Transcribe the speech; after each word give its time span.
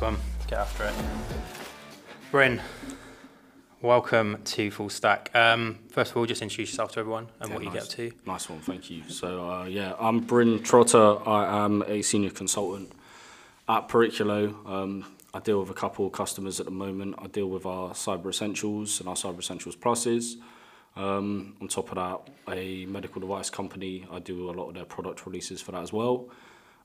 Nice 0.00 0.12
one. 0.12 0.20
Get 0.48 0.58
after 0.58 0.84
it. 0.84 0.94
Bryn, 2.30 2.62
welcome 3.82 4.38
to 4.44 4.70
Full 4.70 4.88
Stack. 4.88 5.30
Um, 5.34 5.78
first 5.90 6.12
of 6.12 6.16
all, 6.16 6.24
just 6.24 6.40
introduce 6.40 6.70
yourself 6.70 6.92
to 6.92 7.00
everyone 7.00 7.28
and 7.38 7.50
Yeah, 7.50 7.54
what 7.54 7.64
you 7.64 7.68
nice. 7.70 7.74
get 7.74 7.82
up 7.82 7.88
to. 7.90 8.12
Nice 8.24 8.48
one, 8.48 8.60
thank 8.60 8.88
you. 8.90 9.02
So, 9.10 9.50
uh, 9.50 9.64
yeah, 9.66 9.92
I'm 10.00 10.20
Bryn 10.20 10.62
Trotter. 10.62 11.18
I 11.28 11.64
am 11.66 11.82
a 11.86 12.00
senior 12.00 12.30
consultant 12.30 12.90
at 13.68 13.88
Periculo. 13.90 14.54
Um, 14.66 15.04
I 15.34 15.40
deal 15.40 15.60
with 15.60 15.68
a 15.68 15.74
couple 15.74 16.06
of 16.06 16.12
customers 16.12 16.60
at 16.60 16.64
the 16.64 16.72
moment. 16.72 17.16
I 17.18 17.26
deal 17.26 17.50
with 17.50 17.66
our 17.66 17.90
Cyber 17.90 18.30
Essentials 18.30 19.00
and 19.00 19.08
our 19.08 19.16
Cyber 19.16 19.40
Essentials 19.40 19.76
Pluses. 19.76 20.36
Um, 20.96 21.56
on 21.60 21.68
top 21.68 21.90
of 21.90 21.96
that, 21.96 22.54
a 22.56 22.86
medical 22.86 23.20
device 23.20 23.50
company. 23.50 24.06
I 24.10 24.18
do 24.20 24.48
a 24.48 24.52
lot 24.52 24.68
of 24.68 24.74
their 24.74 24.86
product 24.86 25.26
releases 25.26 25.60
for 25.60 25.72
that 25.72 25.82
as 25.82 25.92
well. 25.92 26.30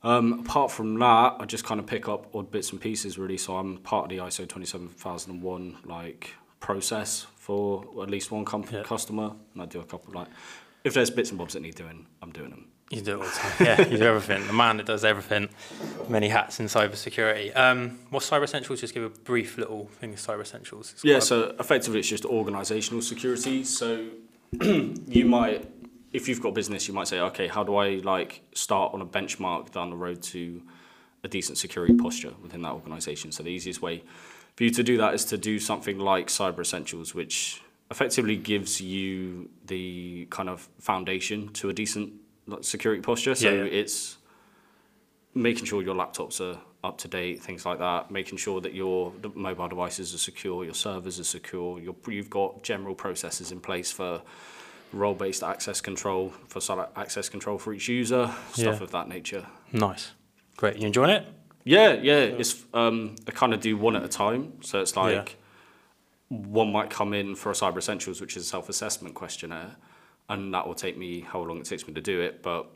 Um, 0.04 0.42
apart 0.42 0.72
from 0.72 1.00
that, 1.00 1.36
I 1.40 1.46
just 1.46 1.64
kind 1.66 1.80
of 1.80 1.88
pick 1.88 2.08
up 2.08 2.34
odd 2.36 2.52
bits 2.52 2.72
and 2.72 2.80
pieces 2.80 3.18
really. 3.18 3.38
So 3.38 3.58
I'm 3.58 3.78
part 3.78 4.06
of 4.06 4.10
the 4.10 4.18
ISO 4.24 4.48
27001 4.48 5.78
like 5.86 6.32
process 6.60 7.26
for 7.38 7.84
at 8.02 8.10
least 8.10 8.32
one 8.32 8.46
Yeah. 8.72 8.84
customer, 8.84 9.32
and 9.54 9.62
I 9.62 9.66
do 9.66 9.80
a 9.80 9.84
couple 9.86 10.14
like 10.14 10.28
if 10.84 10.94
there's 10.94 11.10
bits 11.10 11.30
and 11.32 11.40
bobs 11.40 11.54
that 11.54 11.62
need 11.62 11.76
doing, 11.76 12.06
I'm 12.22 12.32
doing 12.32 12.52
them. 12.52 12.68
You 12.92 13.02
do 13.02 13.14
it 13.14 13.16
all 13.16 13.24
the 13.24 13.32
time. 13.32 13.52
Yeah, 13.66 13.88
you 13.88 13.98
do 13.98 14.04
everything. 14.04 14.46
The 14.46 14.54
man 14.54 14.78
that 14.78 14.86
does 14.86 15.04
everything. 15.04 15.50
Many 16.08 16.30
hats 16.30 16.60
in 16.60 16.68
cybersecurity. 16.68 17.56
Um, 17.58 17.98
what's 18.12 18.30
Cyber 18.30 18.44
Essentials? 18.44 18.80
Just 18.82 18.94
give 18.94 19.02
a 19.02 19.10
brief 19.10 19.58
little 19.58 19.88
thing 20.00 20.14
of 20.14 20.20
Cyber 20.20 20.42
Essentials. 20.44 20.92
It's 20.94 21.04
Yeah, 21.04 21.18
so 21.18 21.56
effectively 21.60 22.00
it's 22.02 22.08
just 22.10 22.26
organizational 22.26 23.02
security. 23.02 23.64
So 23.64 24.06
you 24.62 25.26
might, 25.26 25.68
if 26.16 26.30
you've 26.30 26.42
got 26.42 26.50
a 26.50 26.54
business, 26.54 26.88
you 26.88 26.94
might 26.94 27.10
say, 27.10 27.20
okay, 27.20 27.48
how 27.48 27.64
do 27.64 27.76
I 27.76 27.96
like 27.96 28.42
start 28.54 28.94
on 28.94 29.02
a 29.02 29.06
benchmark 29.06 29.72
down 29.72 29.90
the 29.90 29.98
road 29.98 30.24
to 30.24 30.64
a 31.26 31.28
decent 31.28 31.58
security 31.58 31.94
posture 31.94 32.34
within 32.42 32.62
that 32.62 32.72
organization? 32.72 33.34
So 33.34 33.44
the 33.44 33.50
easiest 33.50 33.82
way 33.82 34.02
for 34.56 34.64
you 34.64 34.70
to 34.72 34.84
do 34.84 34.96
that 34.98 35.14
is 35.14 35.26
to 35.26 35.38
do 35.38 35.60
something 35.60 36.00
like 36.00 36.28
Cyber 36.28 36.62
Essentials, 36.62 37.14
which 37.14 37.62
effectively 37.92 38.38
gives 38.38 38.80
you 38.80 39.50
the 39.66 40.28
kind 40.30 40.48
of 40.48 40.70
foundation 40.80 41.50
to 41.54 41.70
a 41.70 41.74
decent 41.74 42.14
security 42.62 43.02
posture. 43.02 43.36
So 43.36 43.50
Yeah, 43.50 43.64
yeah. 43.64 43.82
it's 43.82 44.18
making 45.34 45.66
sure 45.66 45.84
your 45.84 45.96
laptops 45.96 46.40
are 46.40 46.58
up 46.82 46.98
to 47.00 47.10
date, 47.10 47.44
things 47.44 47.66
like 47.66 47.80
that, 47.80 48.10
making 48.10 48.38
sure 48.38 48.62
that 48.62 48.74
your 48.74 49.12
mobile 49.34 49.68
devices 49.68 50.14
are 50.14 50.18
secure, 50.18 50.64
your 50.64 50.74
servers 50.74 51.20
are 51.20 51.26
secure, 51.26 51.78
your, 51.80 51.96
you've 52.08 52.30
got 52.30 52.64
general 52.64 52.96
processes 52.96 53.52
in 53.52 53.60
place 53.60 53.92
for 53.92 54.22
role-based 54.96 55.44
access 55.44 55.82
control, 55.82 56.30
for 56.48 56.60
site 56.62 56.88
access 56.96 57.30
control 57.30 57.58
for 57.58 57.74
each 57.74 57.88
user, 57.88 58.32
stuff 58.54 58.78
Yeah. 58.78 58.84
of 58.84 58.92
that 58.92 59.08
nature. 59.08 59.46
nice. 59.72 60.12
Great. 60.58 60.78
You 60.78 60.88
enjoying 60.88 61.10
it? 61.10 61.28
Yeah, 61.66 61.94
yeah, 61.94 62.20
it's 62.42 62.64
um, 62.74 63.16
I 63.28 63.32
kind 63.32 63.54
of 63.54 63.60
do 63.60 63.76
one 63.76 63.96
at 63.98 64.04
a 64.04 64.08
time. 64.08 64.54
So 64.62 64.80
it's 64.80 64.96
like 64.96 65.38
Yeah. 66.30 66.38
one 66.38 66.72
might 66.72 66.90
come 66.90 67.14
in 67.14 67.36
for 67.36 67.50
a 67.50 67.54
Cyber 67.54 67.78
Essentials, 67.78 68.22
which 68.22 68.38
is 68.38 68.44
a 68.44 68.46
self-assessment 68.46 69.16
questionnaire, 69.16 69.76
and 70.30 70.54
that 70.54 70.66
will 70.66 70.76
take 70.76 70.98
me 70.98 71.22
how 71.22 71.42
long 71.42 71.58
it 71.60 71.66
takes 71.66 71.88
me 71.88 71.94
to 71.94 72.02
do 72.02 72.22
it. 72.22 72.42
But 72.42 72.68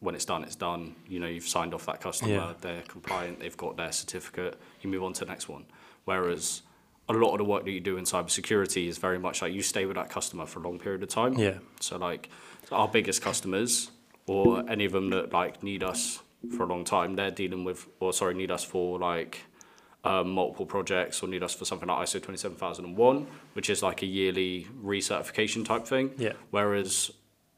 when 0.00 0.14
it's 0.14 0.24
done, 0.24 0.44
it's 0.44 0.54
done. 0.54 0.94
You 1.08 1.18
know, 1.18 1.26
you've 1.26 1.48
signed 1.48 1.74
off 1.74 1.86
that 1.86 2.00
customer, 2.00 2.30
Yeah. 2.32 2.52
they're 2.60 2.82
compliant, 2.82 3.40
they've 3.40 3.56
got 3.56 3.76
their 3.76 3.90
certificate. 3.92 4.58
You 4.82 4.90
move 4.90 5.02
on 5.02 5.12
to 5.14 5.24
the 5.24 5.30
next 5.30 5.48
one. 5.48 5.64
Whereas 6.04 6.62
a 7.08 7.12
lot 7.12 7.32
of 7.32 7.38
the 7.38 7.44
work 7.44 7.64
that 7.64 7.70
you 7.70 7.80
do 7.80 7.96
in 7.96 8.04
cybersecurity 8.04 8.88
is 8.88 8.98
very 8.98 9.18
much 9.18 9.42
like 9.42 9.52
you 9.52 9.62
stay 9.62 9.86
with 9.86 9.96
that 9.96 10.10
customer 10.10 10.46
for 10.46 10.60
a 10.60 10.62
long 10.62 10.78
period 10.78 11.02
of 11.02 11.08
time. 11.08 11.34
Yeah. 11.34 11.58
So 11.80 11.96
like 11.96 12.28
our 12.72 12.88
biggest 12.88 13.22
customers 13.22 13.90
or 14.26 14.68
any 14.68 14.84
of 14.84 14.92
them 14.92 15.10
that 15.10 15.32
like 15.32 15.62
need 15.62 15.84
us 15.84 16.22
for 16.56 16.64
a 16.64 16.66
long 16.66 16.84
time, 16.84 17.14
they're 17.14 17.30
dealing 17.30 17.64
with 17.64 17.86
or 18.00 18.12
sorry, 18.12 18.34
need 18.34 18.50
us 18.50 18.64
for 18.64 18.98
like 18.98 19.40
um, 20.04 20.30
multiple 20.30 20.66
projects 20.66 21.22
or 21.22 21.28
need 21.28 21.42
us 21.42 21.54
for 21.54 21.64
something 21.64 21.88
like 21.88 22.06
ISO 22.06 22.22
27001, 22.22 23.26
which 23.52 23.70
is 23.70 23.82
like 23.82 24.02
a 24.02 24.06
yearly 24.06 24.66
recertification 24.82 25.64
type 25.64 25.86
thing. 25.86 26.12
Yeah. 26.16 26.32
Whereas 26.50 27.10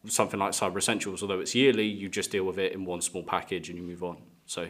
something 0.06 0.40
like 0.40 0.52
Cyber 0.52 0.78
Essentials, 0.78 1.22
although 1.22 1.40
it's 1.40 1.54
yearly, 1.54 1.86
you 1.86 2.08
just 2.08 2.30
deal 2.30 2.44
with 2.44 2.58
it 2.58 2.72
in 2.72 2.84
one 2.84 3.00
small 3.00 3.22
package 3.22 3.68
and 3.68 3.78
you 3.78 3.84
move 3.84 4.02
on. 4.02 4.18
So 4.46 4.68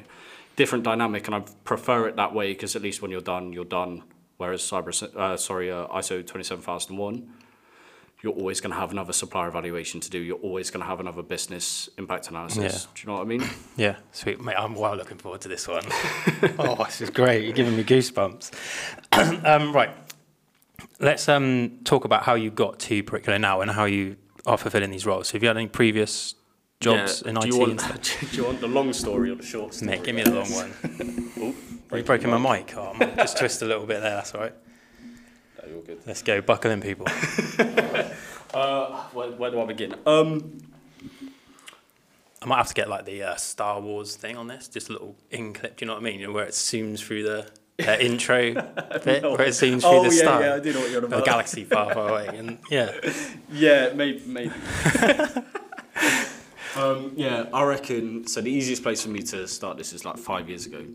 different 0.56 0.84
dynamic, 0.84 1.26
and 1.26 1.36
I 1.36 1.40
prefer 1.64 2.08
it 2.08 2.16
that 2.16 2.34
way 2.34 2.52
because 2.52 2.74
at 2.74 2.82
least 2.82 3.00
when 3.00 3.10
you're 3.10 3.20
done, 3.20 3.52
you're 3.52 3.64
done. 3.64 4.02
Whereas 4.38 4.62
Cyber, 4.62 5.16
uh, 5.16 5.36
sorry, 5.36 5.70
uh, 5.70 5.88
ISO 5.88 6.24
27001, 6.24 7.28
you're 8.22 8.32
always 8.32 8.60
going 8.60 8.72
to 8.72 8.78
have 8.78 8.90
another 8.92 9.12
supplier 9.12 9.48
evaluation 9.48 10.00
to 10.00 10.10
do. 10.10 10.18
You're 10.18 10.38
always 10.38 10.70
going 10.70 10.80
to 10.80 10.86
have 10.86 11.00
another 11.00 11.22
business 11.22 11.88
impact 11.98 12.30
analysis. 12.30 12.86
Yeah. 12.86 12.90
Do 12.94 13.00
you 13.02 13.06
know 13.08 13.14
what 13.14 13.22
I 13.22 13.24
mean? 13.26 13.44
Yeah, 13.76 13.96
sweet, 14.10 14.40
mate. 14.40 14.56
I'm 14.58 14.74
well 14.74 14.96
looking 14.96 15.18
forward 15.18 15.40
to 15.42 15.48
this 15.48 15.68
one. 15.68 15.84
oh, 16.58 16.84
this 16.84 17.00
is 17.00 17.10
great. 17.10 17.44
You're 17.44 17.52
giving 17.52 17.76
me 17.76 17.84
goosebumps. 17.84 18.52
um, 19.44 19.72
right, 19.72 19.90
let's 20.98 21.28
um, 21.28 21.78
talk 21.84 22.04
about 22.04 22.24
how 22.24 22.34
you 22.34 22.50
got 22.50 22.80
to 22.80 23.02
Periculo 23.04 23.40
now 23.40 23.60
and 23.60 23.70
how 23.70 23.84
you 23.84 24.16
are 24.46 24.58
fulfilling 24.58 24.90
these 24.90 25.06
roles. 25.06 25.28
So, 25.28 25.34
have 25.34 25.42
you 25.44 25.48
had 25.48 25.56
any 25.56 25.68
previous 25.68 26.34
jobs 26.80 27.22
Yeah. 27.24 27.30
in 27.30 27.34
do 27.36 27.46
IT? 27.46 27.54
You 27.54 27.58
want, 27.60 28.16
do 28.32 28.36
you 28.36 28.44
want 28.44 28.60
the 28.60 28.68
long 28.68 28.92
story 28.92 29.30
or 29.30 29.36
the 29.36 29.44
short 29.44 29.74
story? 29.74 29.92
Mate, 29.92 30.02
give 30.04 30.16
me 30.16 30.22
the 30.24 30.34
long 30.34 30.50
one. 30.50 31.54
Are 31.90 31.98
you 31.98 32.04
breaking 32.04 32.30
my 32.30 32.38
mic? 32.58 32.74
Oh, 32.76 32.92
I 32.94 32.98
might 32.98 33.16
just 33.16 33.38
twist 33.38 33.62
a 33.62 33.64
little 33.64 33.86
bit 33.86 34.00
there. 34.02 34.14
That's 34.16 34.34
all 34.34 34.42
right. 34.42 34.54
No, 35.62 35.68
you're 35.72 35.82
good. 35.82 36.00
Let's 36.06 36.22
go. 36.22 36.40
Buckle 36.40 36.70
in, 36.70 36.80
people. 36.80 37.06
Uh, 38.54 39.02
where, 39.12 39.30
where 39.32 39.50
do 39.50 39.60
I 39.60 39.66
begin? 39.66 39.94
Um, 40.06 40.58
I 42.40 42.46
might 42.46 42.56
have 42.56 42.68
to 42.68 42.74
get 42.74 42.88
like 42.88 43.04
the 43.04 43.22
uh, 43.22 43.36
Star 43.36 43.78
Wars 43.78 44.16
thing 44.16 44.38
on 44.38 44.46
this, 44.48 44.68
just 44.68 44.88
a 44.88 44.92
little 44.92 45.16
in 45.30 45.52
clip. 45.52 45.76
Do 45.76 45.84
you 45.84 45.86
know 45.86 45.92
what 45.92 46.00
I 46.00 46.04
mean? 46.04 46.18
You 46.20 46.28
know, 46.28 46.32
where 46.32 46.46
it 46.46 46.52
zooms 46.52 47.00
through 47.00 47.24
the 47.24 47.50
uh, 47.86 47.96
intro 48.00 48.54
bit, 48.54 49.22
where 49.22 49.42
it 49.42 49.50
zooms 49.50 49.82
through 49.82 49.90
oh 49.90 50.02
the 50.08 50.14
yeah, 50.16 50.22
star. 50.22 50.40
yeah, 50.40 50.54
I 50.54 50.60
do 50.60 50.72
know 50.72 50.80
what 50.80 50.90
you're 50.90 51.04
about. 51.04 51.26
galaxy 51.26 51.64
far, 51.64 51.92
far 51.92 52.08
away, 52.08 52.28
and 52.38 52.58
yeah, 52.70 52.90
Yeah, 53.52 53.92
maybe, 53.92 54.22
maybe. 54.26 54.50
um, 56.74 57.12
yeah, 57.16 57.44
I 57.52 57.64
reckon. 57.64 58.26
So 58.26 58.40
the 58.40 58.50
easiest 58.50 58.82
place 58.82 59.02
for 59.02 59.10
me 59.10 59.20
to 59.24 59.46
start 59.46 59.76
this 59.76 59.92
is 59.92 60.06
like 60.06 60.16
five 60.16 60.48
years 60.48 60.64
ago. 60.64 60.86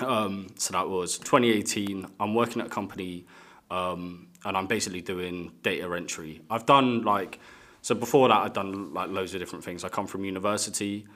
Um, 0.00 0.48
so 0.56 0.72
that 0.72 0.88
was 0.88 1.18
2018. 1.18 2.06
I'm 2.18 2.34
working 2.34 2.60
at 2.60 2.66
a 2.66 2.70
company, 2.70 3.26
um, 3.70 4.28
and 4.44 4.56
I'm 4.56 4.66
basically 4.66 5.00
doing 5.00 5.52
data 5.62 5.92
entry. 5.94 6.42
I've 6.50 6.66
done 6.66 7.02
like, 7.02 7.38
so 7.82 7.94
before 7.94 8.28
that, 8.28 8.36
I'd 8.38 8.52
done 8.52 8.92
like 8.92 9.10
loads 9.10 9.34
of 9.34 9.40
different 9.40 9.64
things. 9.64 9.84
I 9.84 9.88
come 9.88 10.06
from 10.06 10.24
university. 10.24 11.06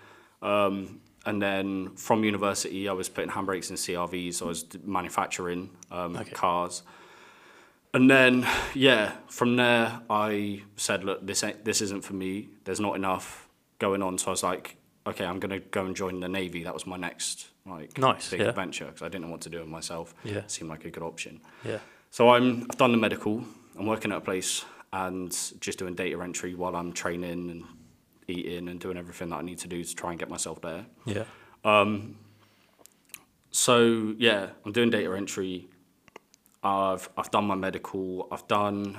Um, 0.42 1.00
and 1.26 1.42
then 1.42 1.90
from 1.96 2.24
university, 2.24 2.88
I 2.88 2.92
was 2.92 3.08
putting 3.08 3.30
handbrakes 3.30 3.70
in 3.70 3.76
CRVs. 3.76 4.40
I 4.40 4.44
was 4.44 4.64
manufacturing 4.84 5.70
um, 5.90 6.16
Okay. 6.16 6.30
cars. 6.30 6.82
And 7.92 8.10
then, 8.10 8.46
yeah, 8.74 9.12
from 9.28 9.56
there, 9.56 10.00
I 10.08 10.62
said, 10.76 11.04
look, 11.04 11.26
this 11.26 11.42
ain't, 11.42 11.64
this 11.64 11.80
isn't 11.80 12.04
for 12.04 12.12
me. 12.14 12.50
There's 12.64 12.80
not 12.80 12.96
enough 12.96 13.48
going 13.78 14.02
on. 14.02 14.18
So 14.18 14.28
I 14.28 14.30
was 14.30 14.42
like, 14.42 14.76
okay, 15.06 15.24
I'm 15.24 15.40
gonna 15.40 15.58
go 15.58 15.84
and 15.86 15.96
join 15.96 16.20
the 16.20 16.28
navy. 16.28 16.64
That 16.64 16.74
was 16.74 16.86
my 16.86 16.96
next 16.96 17.48
like 17.70 17.98
Nice, 17.98 18.30
big 18.30 18.40
yeah. 18.40 18.48
adventure 18.48 18.86
because 18.86 19.02
I 19.02 19.08
didn't 19.08 19.24
know 19.26 19.30
what 19.32 19.40
to 19.42 19.50
do 19.50 19.60
with 19.60 19.68
myself. 19.68 20.14
Yeah. 20.24 20.38
It 20.38 20.50
seemed 20.50 20.70
like 20.70 20.84
a 20.84 20.90
good 20.90 21.02
option. 21.02 21.40
yeah, 21.64 21.78
So 22.10 22.30
I'm 22.30 22.66
I've 22.70 22.78
done 22.78 22.92
the 22.92 22.98
medical. 22.98 23.44
I'm 23.78 23.86
working 23.86 24.12
at 24.12 24.18
a 24.18 24.20
place 24.20 24.64
and 24.92 25.30
just 25.60 25.78
doing 25.78 25.94
data 25.94 26.20
entry 26.22 26.54
while 26.54 26.74
I'm 26.74 26.92
training 26.92 27.50
and 27.50 27.64
eating 28.26 28.68
and 28.68 28.80
doing 28.80 28.96
everything 28.96 29.28
that 29.30 29.36
I 29.36 29.42
need 29.42 29.58
to 29.58 29.68
do 29.68 29.82
to 29.84 29.94
try 29.94 30.10
and 30.10 30.18
get 30.18 30.28
myself 30.30 30.60
there. 30.62 30.86
yeah, 31.06 31.24
Um, 31.64 32.16
So 33.50 34.14
yeah, 34.18 34.50
I'm 34.64 34.72
doing 34.72 34.90
data 34.90 35.14
entry. 35.16 35.68
I've 36.62 37.08
I've 37.16 37.30
done 37.30 37.46
my 37.46 37.54
medical. 37.54 38.28
I've 38.30 38.46
done 38.48 38.98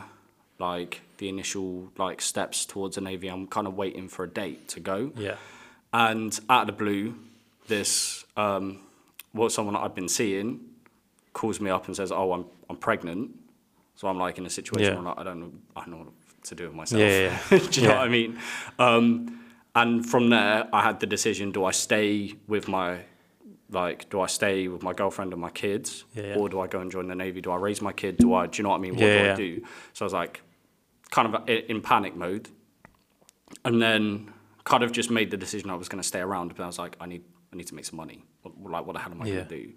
like 0.59 1.01
the 1.17 1.29
initial 1.29 1.91
like 1.97 2.21
steps 2.21 2.65
towards 2.65 2.95
the 2.95 3.01
navy. 3.01 3.27
I'm 3.27 3.47
kind 3.47 3.67
of 3.67 3.75
waiting 3.75 4.07
for 4.09 4.23
a 4.25 4.29
date 4.29 4.67
to 4.69 4.79
go. 4.79 5.11
yeah, 5.15 5.35
And 5.93 6.37
out 6.49 6.61
of 6.61 6.67
the 6.67 6.83
blue, 6.83 7.15
this 7.67 8.25
um, 8.39 8.63
what 9.31 9.51
someone 9.51 9.75
I've 9.75 9.95
been 9.95 10.09
seeing 10.09 10.47
calls 11.33 11.59
me 11.59 11.69
up 11.69 11.87
and 11.87 11.95
says, 11.95 12.11
"Oh, 12.11 12.31
I'm 12.35 12.45
I'm 12.69 12.77
pregnant." 12.77 13.31
So 13.95 14.07
I'm 14.07 14.17
like 14.25 14.37
in 14.37 14.45
a 14.45 14.49
situation 14.49 14.93
Yeah. 14.93 14.99
where 14.99 15.09
like, 15.09 15.19
I 15.19 15.23
don't 15.23 15.39
know 15.41 15.51
I 15.75 15.79
don't 15.81 15.91
know 15.91 15.97
what 16.05 16.13
to 16.49 16.55
do 16.55 16.63
with 16.67 16.73
myself. 16.81 17.01
Yeah, 17.01 17.37
yeah, 17.51 17.57
do 17.71 17.81
you 17.81 17.87
know 17.87 17.95
what 17.95 18.05
I 18.09 18.09
mean? 18.19 18.31
Um, 18.87 19.07
and 19.75 20.05
from 20.11 20.29
there, 20.29 20.67
I 20.73 20.81
had 20.81 20.99
the 20.99 21.05
decision: 21.15 21.51
do 21.51 21.65
I 21.65 21.71
stay 21.71 22.33
with 22.47 22.67
my 22.67 22.99
like, 23.71 24.09
do 24.09 24.19
I 24.21 24.27
stay 24.27 24.67
with 24.67 24.81
my 24.81 24.93
girlfriend 24.93 25.31
and 25.33 25.41
my 25.41 25.51
kids, 25.51 26.05
or 26.37 26.49
do 26.49 26.59
I 26.59 26.67
go 26.67 26.79
and 26.79 26.89
join 26.91 27.07
the 27.07 27.15
navy? 27.15 27.39
Do 27.41 27.51
I 27.51 27.57
raise 27.57 27.81
my 27.81 27.93
kid? 27.93 28.17
Do 28.17 28.33
I? 28.33 28.47
Do 28.47 28.57
you 28.57 28.63
know 28.63 28.69
what 28.69 28.77
I 28.77 28.79
mean? 28.79 28.95
What 28.95 29.11
do. 29.11 29.31
I 29.31 29.35
do? 29.35 29.61
So 29.93 29.99
I 30.03 30.07
was 30.07 30.13
like, 30.13 30.41
kind 31.11 31.25
of 31.35 31.47
in 31.47 31.81
panic 31.81 32.15
mode, 32.15 32.49
and 33.65 33.81
then 33.81 34.33
kind 34.63 34.83
of 34.83 34.91
just 34.91 35.09
made 35.11 35.29
the 35.29 35.37
decision 35.37 35.69
I 35.69 35.75
was 35.75 35.89
going 35.89 36.01
to 36.01 36.07
stay 36.07 36.19
around. 36.19 36.55
But 36.55 36.63
I 36.63 36.67
was 36.67 36.79
like, 36.79 36.95
I 36.99 37.05
need, 37.05 37.23
I 37.51 37.55
need 37.55 37.67
to 37.67 37.75
make 37.75 37.85
some 37.85 37.97
money. 37.97 38.23
Like, 38.43 38.85
what 38.85 38.93
the 38.93 38.99
hell 38.99 39.11
am 39.11 39.21
I 39.21 39.25
Yeah. 39.27 39.35
going 39.35 39.47
to 39.47 39.55
do? 39.63 39.71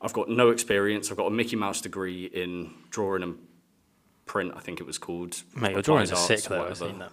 I've 0.00 0.12
got 0.14 0.28
no 0.30 0.48
experience. 0.50 1.10
I've 1.10 1.16
got 1.16 1.26
a 1.26 1.30
Mickey 1.30 1.56
Mouse 1.56 1.80
degree 1.80 2.24
in 2.24 2.72
drawing 2.90 3.22
and 3.22 3.36
print. 4.26 4.52
I 4.56 4.60
think 4.60 4.80
it 4.80 4.86
was 4.86 4.96
called. 4.98 5.42
mate, 5.54 5.72
your 5.72 5.82
drawings 5.82 6.10
are 6.12 6.16
sick 6.16 6.42
though. 6.44 6.66
I've 6.66 6.78
seen 6.78 6.98
that. 7.00 7.12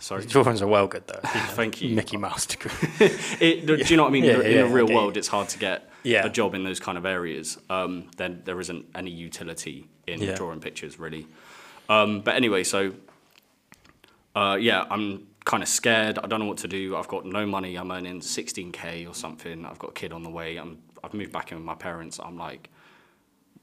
Sorry. 0.00 0.22
Your 0.22 0.30
drawings 0.30 0.60
are 0.62 0.66
well 0.68 0.86
good 0.86 1.06
though. 1.06 1.20
Thank 1.24 1.80
you. 1.80 1.96
Mickey 1.96 2.16
Mouse 2.18 2.44
degree. 2.46 2.70
It, 3.40 3.66
do 3.66 3.76
you 3.76 3.96
know 3.96 4.02
what 4.04 4.10
I 4.10 4.12
mean? 4.12 4.24
Yeah, 4.24 4.32
in 4.34 4.38
the- 4.40 4.50
yeah, 4.50 4.72
real 4.72 4.86
world, 4.88 5.16
it's 5.16 5.28
hard 5.28 5.48
to 5.48 5.58
get 5.58 5.90
Yeah. 6.02 6.26
a 6.26 6.28
job 6.28 6.54
in 6.54 6.62
those 6.64 6.78
kind 6.80 6.98
of 6.98 7.06
areas, 7.06 7.56
um, 7.70 8.10
then 8.18 8.42
there 8.44 8.60
isn't 8.60 8.86
any 8.94 9.10
utility 9.10 9.88
in 10.06 10.20
drawing 10.34 10.60
pictures 10.60 10.98
really. 10.98 11.26
Um, 11.88 12.20
but 12.20 12.34
anyway, 12.36 12.62
so 12.64 12.92
uh, 14.36 14.56
yeah, 14.60 14.84
I'm 14.90 15.26
kind 15.48 15.62
of 15.62 15.68
scared. 15.68 16.18
I 16.18 16.26
don't 16.26 16.40
know 16.40 16.46
what 16.46 16.58
to 16.58 16.68
do. 16.68 16.94
I've 16.94 17.08
got 17.08 17.24
no 17.24 17.46
money. 17.46 17.76
I'm 17.76 17.90
earning 17.90 18.20
16k 18.20 19.08
or 19.08 19.14
something. 19.14 19.64
I've 19.64 19.78
got 19.78 19.90
a 19.90 19.94
kid 19.94 20.12
on 20.12 20.22
the 20.22 20.28
way. 20.28 20.58
I'm, 20.58 20.78
I've 21.02 21.14
moved 21.14 21.32
back 21.32 21.50
in 21.50 21.56
with 21.56 21.64
my 21.64 21.74
parents. 21.74 22.20
I'm 22.22 22.36
like, 22.36 22.68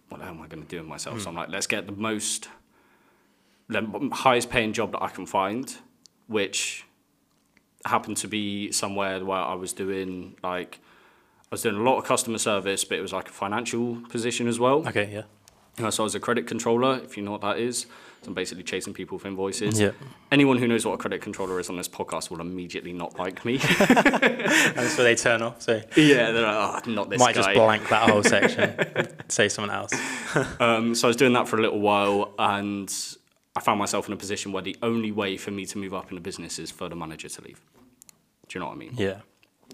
what 0.10 0.20
am 0.22 0.42
I 0.42 0.48
going 0.48 0.64
to 0.64 0.68
do 0.68 0.80
with 0.80 0.88
myself? 0.88 1.22
So 1.22 1.30
I'm 1.30 1.36
like, 1.36 1.50
let's 1.50 1.68
get 1.68 1.86
the 1.86 1.94
most, 1.94 2.50
the 3.70 4.10
highest 4.12 4.50
paying 4.50 4.74
job 4.74 4.94
that 4.94 5.04
I 5.04 5.10
can 5.10 5.28
find, 5.28 5.78
which 6.26 6.86
happened 7.86 8.18
to 8.18 8.28
be 8.28 8.72
somewhere 8.72 9.24
where 9.24 9.38
I 9.38 9.54
was 9.54 9.72
doing 9.72 10.38
like, 10.42 10.80
I 11.44 11.48
was 11.52 11.62
doing 11.62 11.76
a 11.76 11.84
lot 11.84 12.00
of 12.00 12.04
customer 12.06 12.40
service, 12.40 12.84
but 12.84 12.98
it 12.98 13.02
was 13.02 13.14
like 13.14 13.30
a 13.30 13.34
financial 13.34 14.02
position 14.10 14.48
as 14.48 14.60
well. 14.60 14.88
Okay, 14.88 15.12
yeah. 15.14 15.90
So 15.92 16.04
I 16.04 16.06
was 16.06 16.16
a 16.16 16.20
credit 16.20 16.48
controller, 16.48 17.00
if 17.04 17.16
you 17.16 17.22
know 17.22 17.32
what 17.32 17.42
that 17.42 17.60
is. 17.60 17.86
I'm 18.28 18.34
basically 18.34 18.64
chasing 18.64 18.94
people 18.94 19.18
with 19.18 19.26
invoices. 19.26 19.80
Yeah. 19.80 19.92
Anyone 20.32 20.58
who 20.58 20.68
knows 20.68 20.86
what 20.86 20.94
a 20.94 20.98
credit 20.98 21.22
controller 21.22 21.60
is 21.60 21.70
on 21.70 21.78
this 21.78 21.88
podcast 21.88 22.30
will 22.30 22.42
immediately 22.42 22.94
not 22.94 23.18
like 23.20 23.46
me. 23.46 23.60
And 24.76 24.90
so 24.90 25.04
they 25.04 25.16
turn 25.16 25.42
off. 25.42 25.62
So 25.62 25.82
yeah, 25.96 26.32
they're 26.32 26.42
like, 26.42 26.88
oh, 26.88 26.92
not 26.92 27.10
this 27.10 27.20
might 27.20 27.36
guy. 27.36 27.42
just 27.42 27.54
blank 27.54 27.88
that 27.90 28.10
whole 28.10 28.24
section. 28.24 28.76
Say 29.30 29.48
someone 29.50 29.74
else. 29.74 29.94
Um, 30.60 30.96
so 30.96 31.08
I 31.08 31.10
was 31.10 31.16
doing 31.16 31.34
that 31.34 31.48
for 31.48 31.58
a 31.58 31.62
little 31.62 31.80
while, 31.80 32.34
and 32.38 32.94
I 33.56 33.62
found 33.62 33.80
myself 33.80 34.08
in 34.08 34.14
a 34.14 34.18
position 34.18 34.52
where 34.52 34.64
the 34.64 34.76
only 34.82 35.12
way 35.12 35.38
for 35.38 35.52
me 35.52 35.66
to 35.68 35.78
move 35.78 35.94
up 35.94 36.10
in 36.10 36.16
the 36.16 36.22
business 36.22 36.60
is 36.60 36.72
for 36.72 36.90
the 36.90 36.96
manager 36.96 37.30
to 37.30 37.42
leave. 37.42 37.62
Do 38.48 38.58
you 38.58 38.60
know 38.60 38.68
what 38.68 38.76
I 38.76 38.78
mean? 38.78 38.94
Yeah. 38.96 39.20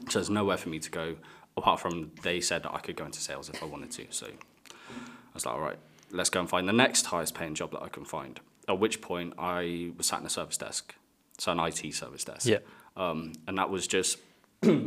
So 0.09 0.19
there's 0.19 0.29
nowhere 0.29 0.57
for 0.57 0.69
me 0.69 0.79
to 0.79 0.89
go 0.89 1.15
apart 1.57 1.79
from 1.79 2.11
they 2.23 2.39
said 2.41 2.63
that 2.63 2.73
I 2.73 2.79
could 2.79 2.95
go 2.95 3.05
into 3.05 3.19
sales 3.19 3.49
if 3.49 3.61
I 3.61 3.65
wanted 3.65 3.91
to. 3.91 4.05
So 4.09 4.27
I 4.27 5.33
was 5.33 5.45
like, 5.45 5.55
all 5.55 5.61
right, 5.61 5.77
let's 6.11 6.29
go 6.29 6.39
and 6.39 6.49
find 6.49 6.67
the 6.67 6.73
next 6.73 7.05
highest 7.07 7.33
paying 7.35 7.55
job 7.55 7.71
that 7.71 7.81
I 7.81 7.89
can 7.89 8.05
find. 8.05 8.39
At 8.67 8.79
which 8.79 9.01
point 9.01 9.33
I 9.37 9.91
was 9.97 10.07
sat 10.07 10.19
in 10.19 10.25
a 10.25 10.29
service 10.29 10.57
desk, 10.57 10.95
so 11.37 11.51
an 11.51 11.59
IT 11.59 11.93
service 11.93 12.23
desk. 12.23 12.45
Yeah. 12.47 12.59
Um, 12.95 13.33
and 13.47 13.57
that 13.57 13.69
was 13.69 13.87
just 13.87 14.17
that 14.61 14.83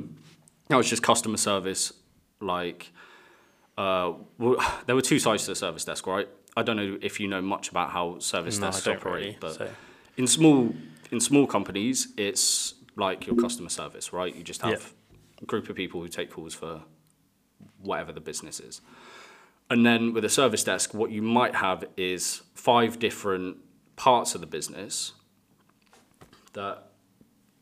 was 0.71 0.89
just 0.89 1.03
customer 1.03 1.37
service. 1.37 1.93
Like 2.41 2.93
uh, 3.77 4.13
well, 4.39 4.57
there 4.87 4.95
were 4.95 5.03
two 5.03 5.19
sides 5.19 5.45
to 5.45 5.51
the 5.51 5.57
service 5.57 5.85
desk, 5.85 6.07
right? 6.07 6.29
I 6.57 6.63
don't 6.63 6.77
know 6.77 6.99
if 7.03 7.19
you 7.19 7.27
know 7.27 7.43
much 7.43 7.69
about 7.71 7.91
how 7.91 8.19
service 8.21 8.59
No, 8.59 8.69
desks 8.69 8.87
operate, 8.87 9.25
really, 9.25 9.37
but 9.41 9.55
so- 9.55 9.71
in 10.17 10.27
small 10.27 10.75
in 11.11 11.21
small 11.21 11.47
companies, 11.47 12.09
it's 12.17 12.75
like 12.97 13.27
your 13.27 13.37
customer 13.37 13.69
service, 13.69 14.13
right? 14.13 14.35
You 14.35 14.43
just 14.45 14.63
have 14.63 14.71
Yeah. 15.11 15.17
a 15.43 15.45
group 15.47 15.69
of 15.69 15.75
people 15.77 16.01
who 16.01 16.09
take 16.09 16.31
calls 16.31 16.55
for 16.55 16.83
whatever 17.81 18.13
the 18.13 18.21
business 18.21 18.61
is. 18.61 18.81
And 19.75 19.85
then 19.85 20.13
with 20.13 20.25
a 20.25 20.29
service 20.29 20.63
desk, 20.63 20.95
what 20.95 21.11
you 21.11 21.21
might 21.21 21.57
have 21.57 21.85
is 21.97 22.43
five 22.55 23.01
different 23.01 23.57
parts 23.97 24.37
of 24.37 24.41
the 24.41 24.47
business 24.47 25.15
that 26.53 26.91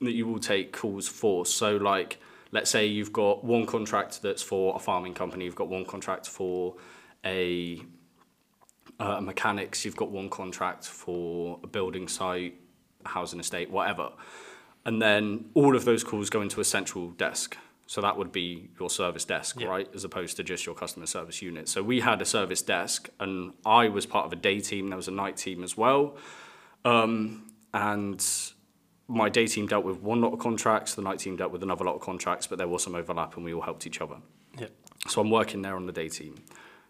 that 0.03 0.13
you 0.13 0.27
will 0.27 0.39
take 0.39 0.75
calls 0.75 1.09
for. 1.09 1.47
So 1.47 1.79
like 1.79 2.21
let's 2.51 2.69
say 2.69 2.85
you've 2.85 3.15
got 3.15 3.43
one 3.43 3.65
contract 3.65 4.21
that's 4.21 4.43
for 4.43 4.77
a 4.77 4.79
farming 4.79 5.15
company, 5.15 5.47
you've 5.47 5.55
got 5.55 5.69
one 5.69 5.87
contract 5.87 6.29
for 6.29 6.75
a 7.25 7.81
uh, 9.01 9.23
mechanics, 9.23 9.87
you've 9.87 9.97
got 9.97 10.11
one 10.11 10.29
contract 10.29 10.87
for 10.87 11.61
a 11.65 11.67
building 11.67 12.09
site, 12.09 12.61
housing 13.07 13.41
estate, 13.41 13.71
whatever. 13.71 14.11
And 14.85 15.01
then 15.01 15.47
all 15.55 15.75
of 15.75 15.87
those 15.87 16.05
calls 16.05 16.29
go 16.29 16.43
into 16.43 16.61
a 16.61 16.65
central 16.65 17.13
desk. 17.13 17.57
So 17.87 18.01
that 18.01 18.17
would 18.17 18.33
be 18.33 18.71
your 18.81 18.89
service 18.89 19.25
desk, 19.25 19.61
Yeah. 19.61 19.67
right? 19.69 19.89
As 19.95 20.05
opposed 20.05 20.37
to 20.39 20.43
just 20.45 20.65
your 20.65 20.75
customer 20.75 21.07
service 21.07 21.43
unit. 21.43 21.69
So 21.69 21.83
we 21.83 22.01
had 22.01 22.23
a 22.23 22.25
service 22.25 22.63
desk 22.63 23.09
and 23.21 23.53
I 23.67 23.89
was 23.89 24.07
part 24.07 24.25
of 24.27 24.33
a 24.33 24.37
day 24.37 24.61
team, 24.61 24.89
there 24.89 24.97
was 24.97 25.09
a 25.09 25.13
night 25.13 25.37
team 25.37 25.63
as 25.63 25.77
well. 25.77 26.17
Um, 26.85 27.53
and 27.75 28.25
my 29.09 29.29
day 29.29 29.47
team 29.47 29.67
dealt 29.67 29.85
with 29.85 30.01
one 30.01 30.21
lot 30.21 30.33
of 30.33 30.39
contracts, 30.39 30.95
the 30.95 31.03
night 31.03 31.19
team 31.19 31.37
dealt 31.37 31.53
with 31.53 31.63
another 31.63 31.85
lot 31.85 31.95
of 31.95 32.01
contracts, 32.01 32.47
but 32.47 32.57
there 32.59 32.69
was 32.69 32.83
some 32.83 32.95
overlap 32.95 33.37
and 33.37 33.45
we 33.45 33.53
all 33.53 33.61
helped 33.63 33.87
each 33.87 34.01
other. 34.01 34.17
Yeah. 34.59 34.69
So 35.09 35.21
I'm 35.21 35.31
working 35.31 35.63
there 35.63 35.77
on 35.77 35.87
the 35.87 35.93
day 35.93 36.09
team. 36.09 36.37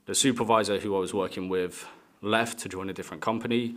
The 0.06 0.14
supervisor 0.14 0.78
who 0.78 0.94
I 0.96 0.98
was 1.00 1.14
working 1.14 1.48
with 1.48 1.86
left 2.20 2.58
to 2.60 2.68
join 2.68 2.90
a 2.90 2.92
different 2.92 3.22
company. 3.22 3.76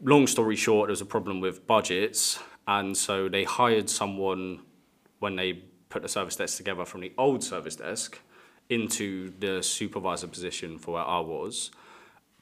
Long 0.00 0.26
story 0.28 0.54
short, 0.56 0.86
there 0.88 0.92
was 0.92 1.00
a 1.00 1.06
problem 1.06 1.40
with 1.40 1.66
budgets, 1.66 2.38
and 2.68 2.96
so 2.96 3.28
they 3.28 3.44
hired 3.44 3.88
someone 3.90 4.60
when 5.18 5.34
they 5.34 5.62
put 5.88 6.02
the 6.02 6.08
service 6.08 6.36
desk 6.36 6.56
together 6.56 6.84
from 6.84 7.00
the 7.00 7.12
old 7.18 7.42
service 7.42 7.76
desk 7.76 8.18
into 8.68 9.32
the 9.38 9.62
supervisor 9.62 10.26
position 10.26 10.78
for 10.78 10.94
where 10.94 11.04
I 11.04 11.20
was. 11.20 11.70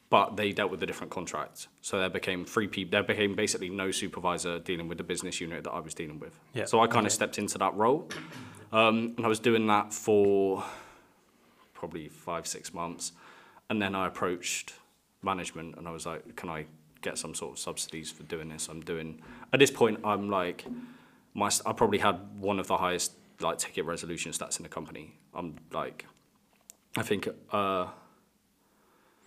But 0.08 0.36
they 0.36 0.52
dealt 0.52 0.70
with 0.70 0.80
a 0.84 0.86
different 0.86 1.10
contract, 1.10 1.66
so 1.80 1.98
there 1.98 2.08
became 2.08 2.44
three 2.44 2.68
people. 2.68 2.92
There 2.92 3.02
became 3.02 3.34
basically 3.34 3.70
no 3.70 3.90
supervisor 3.90 4.60
dealing 4.60 4.86
with 4.86 4.98
the 4.98 5.04
business 5.04 5.40
unit 5.40 5.64
that 5.64 5.72
I 5.72 5.80
was 5.80 5.94
dealing 5.94 6.20
with. 6.20 6.38
Yeah, 6.54 6.64
So 6.66 6.80
I 6.80 6.86
kind 6.86 7.06
of 7.06 7.12
stepped 7.12 7.38
into 7.38 7.58
that 7.58 7.74
role, 7.74 8.08
um, 8.72 9.14
and 9.16 9.26
I 9.26 9.28
was 9.28 9.40
doing 9.40 9.66
that 9.66 9.92
for 9.92 10.62
probably 11.74 12.08
five, 12.08 12.46
six 12.46 12.72
months. 12.72 13.12
And 13.68 13.80
then 13.80 13.94
I 13.94 14.06
approached 14.06 14.74
management 15.22 15.76
and 15.76 15.86
I 15.86 15.90
was 15.90 16.06
like, 16.06 16.36
can 16.36 16.48
I 16.48 16.66
get 17.02 17.18
some 17.18 17.34
sort 17.34 17.52
of 17.52 17.58
subsidies 17.58 18.10
for 18.10 18.22
doing 18.24 18.48
this? 18.48 18.68
I'm 18.68 18.80
doing, 18.80 19.20
at 19.52 19.58
this 19.58 19.70
point, 19.70 20.00
I'm 20.04 20.30
like, 20.30 20.64
my, 21.34 21.50
I 21.66 21.72
probably 21.72 21.98
had 21.98 22.18
one 22.38 22.58
of 22.58 22.66
the 22.66 22.76
highest 22.76 23.12
like 23.40 23.58
ticket 23.58 23.84
resolution 23.84 24.32
stats 24.32 24.58
in 24.58 24.62
the 24.62 24.68
company. 24.68 25.14
I'm 25.34 25.56
like, 25.72 26.06
I 26.96 27.02
think, 27.02 27.28
uh, 27.52 27.88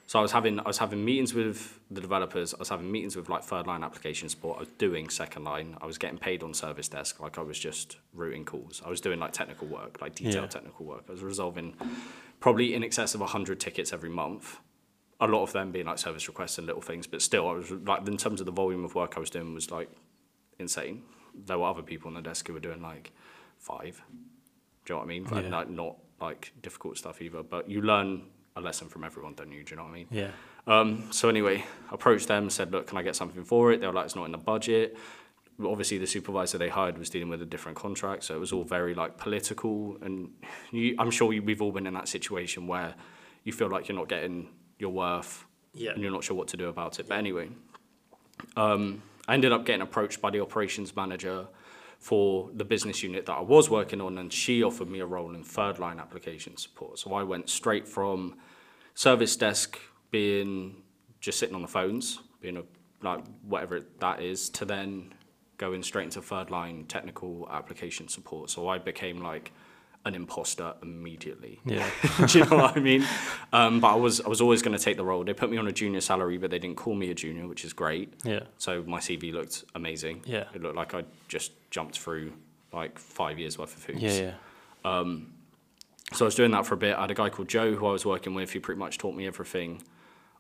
so 0.08 0.18
I 0.18 0.22
was 0.24 0.32
having 0.32 0.60
I 0.60 0.64
was 0.64 0.80
having 0.80 1.06
meetings 1.06 1.36
with 1.36 1.80
the 1.92 2.02
developers. 2.02 2.56
I 2.56 2.58
was 2.58 2.70
having 2.70 2.92
meetings 2.92 3.16
with 3.16 3.30
like 3.30 3.44
third 3.44 3.68
line 3.68 3.84
application 3.84 4.28
support. 4.28 4.58
I 4.58 4.60
was 4.62 4.70
doing 4.80 5.08
second 5.10 5.44
line. 5.44 5.78
I 5.82 5.86
was 5.86 6.00
getting 6.00 6.18
paid 6.18 6.42
on 6.42 6.56
service 6.56 6.88
desk. 6.88 7.20
Like 7.20 7.38
I 7.38 7.42
was 7.44 7.60
just 7.60 7.98
routing 8.14 8.44
calls. 8.44 8.82
I 8.84 8.90
was 8.90 9.02
doing 9.02 9.20
like 9.20 9.34
technical 9.34 9.68
work, 9.68 10.02
like 10.02 10.16
detailed 10.16 10.46
Yeah. 10.46 10.48
technical 10.48 10.88
work. 10.88 11.04
I 11.08 11.12
was 11.12 11.22
resolving 11.22 11.76
probably 12.40 12.74
in 12.74 12.84
excess 12.84 13.14
of 13.14 13.22
hundred 13.22 13.60
tickets 13.60 13.94
every 13.94 14.10
month. 14.10 14.58
A 15.22 15.28
lot 15.28 15.44
of 15.44 15.52
them 15.54 15.72
being 15.72 15.86
like 15.86 16.00
service 16.00 16.28
requests 16.28 16.58
and 16.58 16.66
little 16.66 16.82
things, 16.82 17.06
but 17.06 17.22
still, 17.22 17.48
I 17.48 17.52
was 17.54 17.70
like 17.70 18.08
in 18.08 18.18
terms 18.18 18.40
of 18.40 18.48
the 18.48 18.52
volume 18.52 18.84
of 18.86 18.96
work 18.96 19.14
I 19.16 19.20
was 19.20 19.30
doing 19.30 19.54
was 19.54 19.70
like 19.70 19.92
insane. 20.58 21.04
There 21.36 21.60
were 21.60 21.68
other 21.68 21.83
people 21.83 22.07
on 22.07 22.16
the 22.16 22.22
desk 22.24 22.48
who 22.48 22.54
were 22.54 22.60
doing 22.60 22.81
like 22.81 23.12
five. 23.59 24.01
Do 24.85 24.94
you 24.94 24.95
know 24.95 24.97
what 24.97 25.04
I 25.04 25.07
mean? 25.07 25.28
And 25.28 25.45
Yeah. 25.45 25.57
like 25.57 25.69
not 25.69 25.97
like 26.19 26.51
difficult 26.61 26.97
stuff 26.97 27.21
either. 27.21 27.44
But 27.44 27.69
you 27.69 27.81
learn 27.81 28.23
a 28.56 28.61
lesson 28.61 28.89
from 28.89 29.04
everyone, 29.04 29.35
don't 29.35 29.51
you? 29.51 29.63
Do 29.63 29.71
you 29.71 29.78
know 29.78 29.83
what 29.83 29.92
I 29.92 29.94
mean? 29.94 30.07
Yeah. 30.11 30.31
Um, 30.68 31.11
so 31.11 31.30
anyway, 31.30 31.63
I 31.92 31.95
approached 31.95 32.28
them, 32.28 32.49
said, 32.49 32.71
look, 32.71 32.87
can 32.87 32.97
I 32.97 33.04
get 33.04 33.16
something 33.16 33.44
for 33.44 33.71
it? 33.71 33.80
They 33.81 33.87
were 33.87 33.94
like, 33.94 34.06
it's 34.06 34.16
not 34.16 34.25
in 34.25 34.31
the 34.31 34.37
budget. 34.37 34.97
Obviously, 35.63 35.97
the 35.97 36.07
supervisor 36.07 36.57
they 36.57 36.69
hired 36.69 36.97
was 36.97 37.09
dealing 37.09 37.30
with 37.30 37.42
a 37.42 37.45
different 37.45 37.78
contract, 37.78 38.23
so 38.23 38.33
it 38.35 38.39
was 38.39 38.51
all 38.54 38.63
very 38.63 38.94
like 38.94 39.18
political. 39.18 39.97
And 40.01 40.31
you, 40.71 40.95
I'm 40.99 41.11
sure 41.11 41.33
you, 41.33 41.42
we've 41.44 41.61
all 41.61 41.71
been 41.71 41.85
in 41.87 41.94
that 41.95 42.07
situation 42.07 42.66
where 42.68 42.95
you 43.44 43.51
feel 43.54 43.68
like 43.69 43.87
you're 43.89 43.97
not 43.97 44.07
getting 44.09 44.49
your 44.78 44.92
worth, 44.92 45.45
Yeah. 45.73 45.92
and 45.92 46.01
you're 46.01 46.11
not 46.11 46.23
sure 46.23 46.35
what 46.37 46.47
to 46.49 46.57
do 46.57 46.68
about 46.69 46.99
it. 46.99 47.07
But 47.09 47.18
anyway, 47.18 47.49
um, 48.56 49.01
I 49.28 49.33
ended 49.33 49.51
up 49.51 49.66
getting 49.66 49.81
approached 49.81 50.21
by 50.21 50.30
the 50.30 50.39
operations 50.42 50.95
manager 50.95 51.47
for 52.00 52.50
the 52.54 52.64
business 52.64 53.04
unit 53.04 53.26
that 53.26 53.34
I 53.34 53.42
was 53.42 53.70
working 53.70 54.00
on, 54.02 54.18
and 54.18 54.32
she 54.32 54.64
offered 54.64 54.90
me 54.90 55.00
a 55.02 55.06
role 55.06 55.36
in 55.36 55.44
third 55.44 55.80
line 55.80 56.00
application 56.00 56.56
support. 56.58 56.98
So 56.98 57.14
I 57.14 57.24
went 57.24 57.50
straight 57.50 57.88
from 57.88 58.38
service 58.96 59.36
desk 59.36 59.78
being 60.10 60.82
just 61.20 61.38
sitting 61.40 61.56
on 61.56 61.62
the 61.62 61.68
phones, 61.68 62.20
being 62.42 62.58
a 62.58 62.64
like 63.02 63.24
whatever 63.44 63.82
that 64.00 64.22
is, 64.22 64.50
to 64.50 64.66
then 64.66 65.14
going 65.58 65.84
straight 65.84 66.06
into 66.06 66.22
third 66.22 66.50
line 66.50 66.86
technical 66.86 67.48
application 67.52 68.08
support. 68.08 68.50
So 68.50 68.68
I 68.68 68.78
became 68.78 69.22
like 69.22 69.52
an 70.06 70.16
imposter 70.16 70.74
immediately. 70.82 71.60
Yeah. 71.66 71.88
Do 72.28 72.40
you 72.40 72.46
know 72.46 72.58
what 72.58 72.78
I 72.78 72.80
mean? 72.92 73.06
Um, 73.52 73.80
but 73.80 73.90
I 73.90 73.96
was 73.96 74.22
I 74.22 74.30
was 74.30 74.42
always 74.42 74.62
going 74.62 74.78
to 74.78 74.84
take 74.84 74.98
the 74.98 75.04
role. 75.04 75.24
They 75.24 75.34
put 75.34 75.50
me 75.52 75.58
on 75.58 75.68
a 75.68 75.72
junior 75.72 76.02
salary, 76.02 76.38
but 76.38 76.52
they 76.52 76.60
didn't 76.60 76.78
call 76.78 76.96
me 76.96 77.12
a 77.12 77.14
junior, 77.14 77.48
which 77.48 77.66
is 77.66 77.74
great. 77.74 78.14
Yeah. 78.24 78.42
So 78.58 78.84
my 78.84 79.00
CV 79.00 79.34
looked 79.34 79.66
amazing. 79.76 80.24
Yeah. 80.26 80.46
It 80.54 80.62
looked 80.62 80.76
like 80.78 80.94
I 80.94 81.04
just 81.28 81.52
jumped 81.70 82.00
through 82.00 82.34
like 82.72 82.98
five 82.98 83.40
years 83.40 83.58
worth 83.58 83.76
of 83.76 83.84
hoops. 83.84 84.02
Yeah. 84.02 84.34
Yeah. 84.84 85.14
So 86.14 86.26
I 86.26 86.28
was 86.28 86.36
doing 86.36 86.52
that 86.52 86.66
for 86.66 86.74
a 86.74 86.78
bit. 86.78 86.96
I 86.96 87.02
had 87.02 87.12
a 87.12 87.16
guy 87.16 87.30
called 87.30 87.50
Joe 87.50 87.76
who 87.76 87.86
I 87.86 87.92
was 87.92 88.06
working 88.06 88.34
with 88.34 88.52
who 88.52 88.60
pretty 88.60 88.80
much 88.80 88.98
taught 88.98 89.16
me 89.16 89.28
everything 89.28 89.84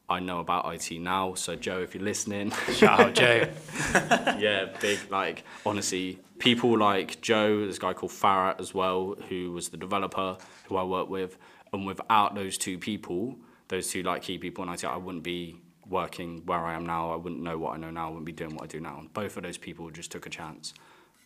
I 0.09 0.19
know 0.19 0.39
about 0.39 0.73
IT 0.73 0.99
now. 0.99 1.35
So 1.35 1.55
Joe, 1.55 1.81
if 1.81 1.93
you're 1.93 2.03
listening, 2.03 2.51
Shout 2.73 2.99
out 2.99 3.13
Joe. 3.13 3.47
yeah, 4.39 4.67
big 4.81 4.99
like 5.09 5.43
honestly, 5.65 6.19
people 6.39 6.77
like 6.77 7.21
Joe, 7.21 7.65
this 7.65 7.79
guy 7.79 7.93
called 7.93 8.11
Farah 8.11 8.59
as 8.59 8.73
well, 8.73 9.15
who 9.29 9.51
was 9.51 9.69
the 9.69 9.77
developer 9.77 10.37
who 10.67 10.77
I 10.77 10.83
worked 10.83 11.09
with, 11.09 11.37
and 11.73 11.85
without 11.85 12.35
those 12.35 12.57
two 12.57 12.77
people, 12.77 13.35
those 13.67 13.89
two 13.89 14.03
like 14.03 14.23
key 14.23 14.37
people 14.37 14.63
in 14.63 14.69
IT, 14.69 14.83
I 14.83 14.97
wouldn't 14.97 15.23
be 15.23 15.57
working 15.87 16.43
where 16.45 16.59
I 16.59 16.73
am 16.73 16.85
now. 16.85 17.11
I 17.11 17.15
wouldn't 17.15 17.41
know 17.41 17.57
what 17.57 17.73
I 17.73 17.77
know 17.77 17.91
now. 17.91 18.07
I 18.07 18.09
wouldn't 18.09 18.25
be 18.25 18.31
doing 18.31 18.55
what 18.55 18.63
I 18.63 18.67
do 18.67 18.79
now. 18.79 18.97
And 18.99 19.13
both 19.13 19.37
of 19.37 19.43
those 19.43 19.57
people 19.57 19.89
just 19.89 20.11
took 20.11 20.25
a 20.25 20.29
chance 20.29 20.73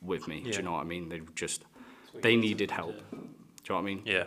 with 0.01 0.27
me. 0.27 0.41
Do 0.41 0.49
you 0.49 0.61
know 0.61 0.73
what 0.73 0.81
I 0.81 0.85
mean? 0.85 1.09
They 1.09 1.21
just 1.35 1.63
they 2.21 2.35
needed 2.35 2.71
help. 2.71 2.95
Do 3.11 3.17
you 3.17 3.19
know 3.69 3.75
what 3.75 3.81
I 3.81 3.83
mean? 3.83 4.01
Yeah. 4.05 4.25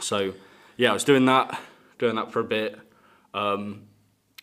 So 0.00 0.34
yeah, 0.76 0.90
I 0.90 0.92
was 0.92 1.04
doing 1.04 1.26
that, 1.26 1.60
doing 1.98 2.16
that 2.16 2.32
for 2.32 2.40
a 2.40 2.44
bit. 2.44 2.78
Um, 3.34 3.84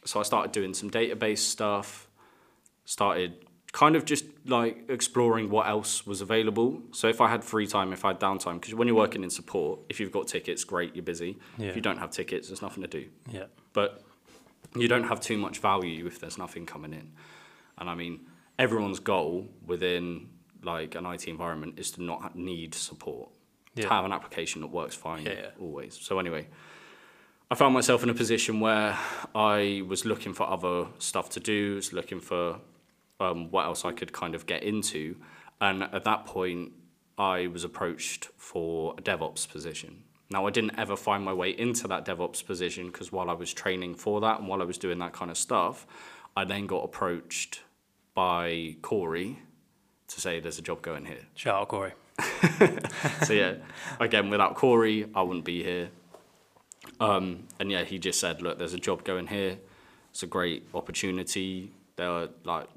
so 0.05 0.19
I 0.19 0.24
started 0.24 0.51
doing 0.51 0.74
some 0.74 0.89
database 0.89 1.39
stuff. 1.39 2.08
Started 2.86 3.46
kind 3.72 3.96
of 3.96 4.03
just 4.03 4.25
like 4.46 4.86
exploring 4.89 5.50
what 5.50 5.67
else 5.67 6.05
was 6.05 6.22
available. 6.22 6.81
So 6.91 7.08
if 7.08 7.22
I 7.22 7.29
had 7.29 7.43
free 7.43 7.67
time, 7.67 7.93
if 7.93 8.03
I 8.03 8.10
had 8.10 8.19
downtime, 8.19 8.60
because 8.60 8.74
when 8.74 8.88
you're 8.88 8.98
working 8.98 9.24
in 9.24 9.29
support, 9.29 9.81
if 9.89 10.00
you've 10.00 10.12
got 10.12 10.27
tickets, 10.27 10.63
great, 10.63 10.96
you're 10.96 11.03
busy. 11.03 11.38
Yeah. 11.58 11.69
If 11.69 11.75
you 11.75 11.81
don't 11.81 11.98
have 12.00 12.10
tickets, 12.10 12.48
there's 12.48 12.62
nothing 12.62 12.81
to 12.81 12.89
do. 12.89 13.08
Yeah. 13.29 13.46
But 13.74 14.01
you 14.75 14.88
don't 14.88 15.03
have 15.03 15.19
too 15.19 15.38
much 15.38 15.60
value 15.60 16.08
if 16.08 16.19
there's 16.19 16.38
nothing 16.38 16.65
coming 16.65 16.93
in. 16.93 17.12
And 17.77 17.89
I 17.89 17.96
mean, 17.96 18.22
everyone's 18.58 19.00
goal 19.00 19.48
within 19.65 20.29
like 20.63 20.96
an 20.96 21.05
IT 21.05 21.27
environment 21.27 21.79
is 21.79 21.91
to 21.91 22.03
not 22.03 22.36
need 22.36 22.74
support. 22.74 23.29
Yeah. 23.75 23.84
To 23.84 23.89
have 23.89 24.05
an 24.05 24.12
application 24.12 24.62
that 24.62 24.67
works 24.67 24.96
fine 24.96 25.25
Yeah, 25.25 25.34
yeah. 25.34 25.50
always. 25.60 25.98
So 26.01 26.17
anyway, 26.19 26.48
I 27.51 27.56
found 27.56 27.74
myself 27.74 28.03
in 28.03 28.10
a 28.12 28.13
position 28.13 28.60
where 28.60 28.96
I 29.34 29.82
was 29.88 30.06
looking 30.06 30.34
for 30.34 30.48
other 30.48 30.86
stuff 31.00 31.29
to 31.32 31.39
do, 31.39 31.75
was 31.75 31.91
looking 31.91 32.20
for 32.20 32.60
um, 33.20 33.50
what 33.50 33.65
else 33.65 33.86
I 33.86 33.91
could 33.91 34.13
kind 34.13 34.36
of 34.36 34.46
get 34.46 34.62
into. 34.62 35.15
And 35.60 35.84
at 35.84 36.03
that 36.03 36.25
point, 36.25 36.74
I 37.18 37.48
was 37.48 37.63
approached 37.63 38.29
for 38.38 38.94
a 39.00 39.01
DevOps 39.01 39.50
position. 39.50 40.03
Now, 40.29 40.46
I 40.46 40.51
didn't 40.51 40.77
ever 40.77 40.96
find 40.96 41.25
my 41.25 41.34
way 41.34 41.50
into 41.50 41.88
that 41.88 42.06
DevOps 42.06 42.46
position 42.46 42.88
because 42.91 43.12
while 43.12 43.32
I 43.32 43.34
was 43.34 43.51
training 43.51 43.96
for 43.96 44.22
that 44.22 44.39
and 44.39 44.48
while 44.48 44.62
I 44.62 44.65
was 44.65 44.77
doing 44.77 45.00
that 45.00 45.13
kind 45.13 45.32
of 45.32 45.38
stuff, 45.38 45.88
I 46.38 46.46
then 46.46 46.68
got 46.68 46.84
approached 46.84 47.62
by 48.13 48.75
Corey 48.84 49.39
to 50.08 50.22
say 50.22 50.39
there's 50.39 50.60
a 50.60 50.62
job 50.62 50.84
going 50.84 51.06
here. 51.06 51.25
Shout 51.34 51.62
out 51.62 51.68
Corey. 51.68 51.94
so 53.24 53.34
yeah, 53.34 53.56
again, 54.00 54.29
without 54.29 54.53
Corey, 54.53 55.10
I 55.15 55.24
wouldn't 55.24 55.46
be 55.46 55.63
here. 55.63 55.89
Um, 57.00 57.48
and 57.60 57.72
yeah, 57.72 57.84
he 57.84 57.98
just 58.00 58.20
said, 58.20 58.41
look, 58.41 58.58
there's 58.58 58.74
a 58.74 58.79
job 58.79 59.03
going 59.03 59.27
here. 59.27 59.58
It's 60.12 60.24
a 60.24 60.27
great 60.27 60.68
opportunity. 60.74 61.72
They're 61.96 62.29
like, 62.44 62.68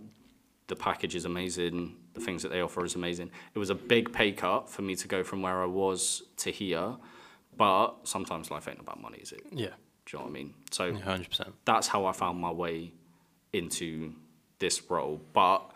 the 0.69 0.77
package 0.77 1.15
is 1.15 1.25
amazing. 1.25 1.97
The 2.15 2.21
things 2.21 2.43
that 2.43 2.51
they 2.51 2.61
offer 2.61 2.85
is 2.85 2.95
amazing. 2.95 3.31
It 3.55 3.59
was 3.59 3.71
a 3.71 3.75
big 3.75 4.13
pay 4.13 4.33
cut 4.33 4.69
for 4.69 4.83
me 4.83 4.95
to 4.97 5.09
go 5.09 5.25
from 5.25 5.43
where 5.43 5.63
I 5.63 5.67
was 5.67 6.23
to 6.39 6.51
here, 6.51 6.95
but 7.57 7.93
sometimes 8.05 8.51
life 8.51 8.69
ain't 8.69 8.81
about 8.81 9.01
money, 9.01 9.19
is 9.19 9.33
it? 9.33 9.43
Yeah. 9.51 9.69
Do 10.07 10.17
you 10.17 10.19
know 10.19 10.25
what 10.25 10.31
I 10.31 10.33
mean? 10.33 10.55
So 10.71 10.85
Yeah, 10.87 10.99
hundred 11.01 11.31
percent. 11.31 11.55
that's 11.65 11.87
how 11.89 12.07
I 12.07 12.13
found 12.13 12.39
my 12.39 12.51
way 12.51 12.93
into 13.53 14.13
this 14.59 14.91
role. 14.91 15.21
But 15.33 15.71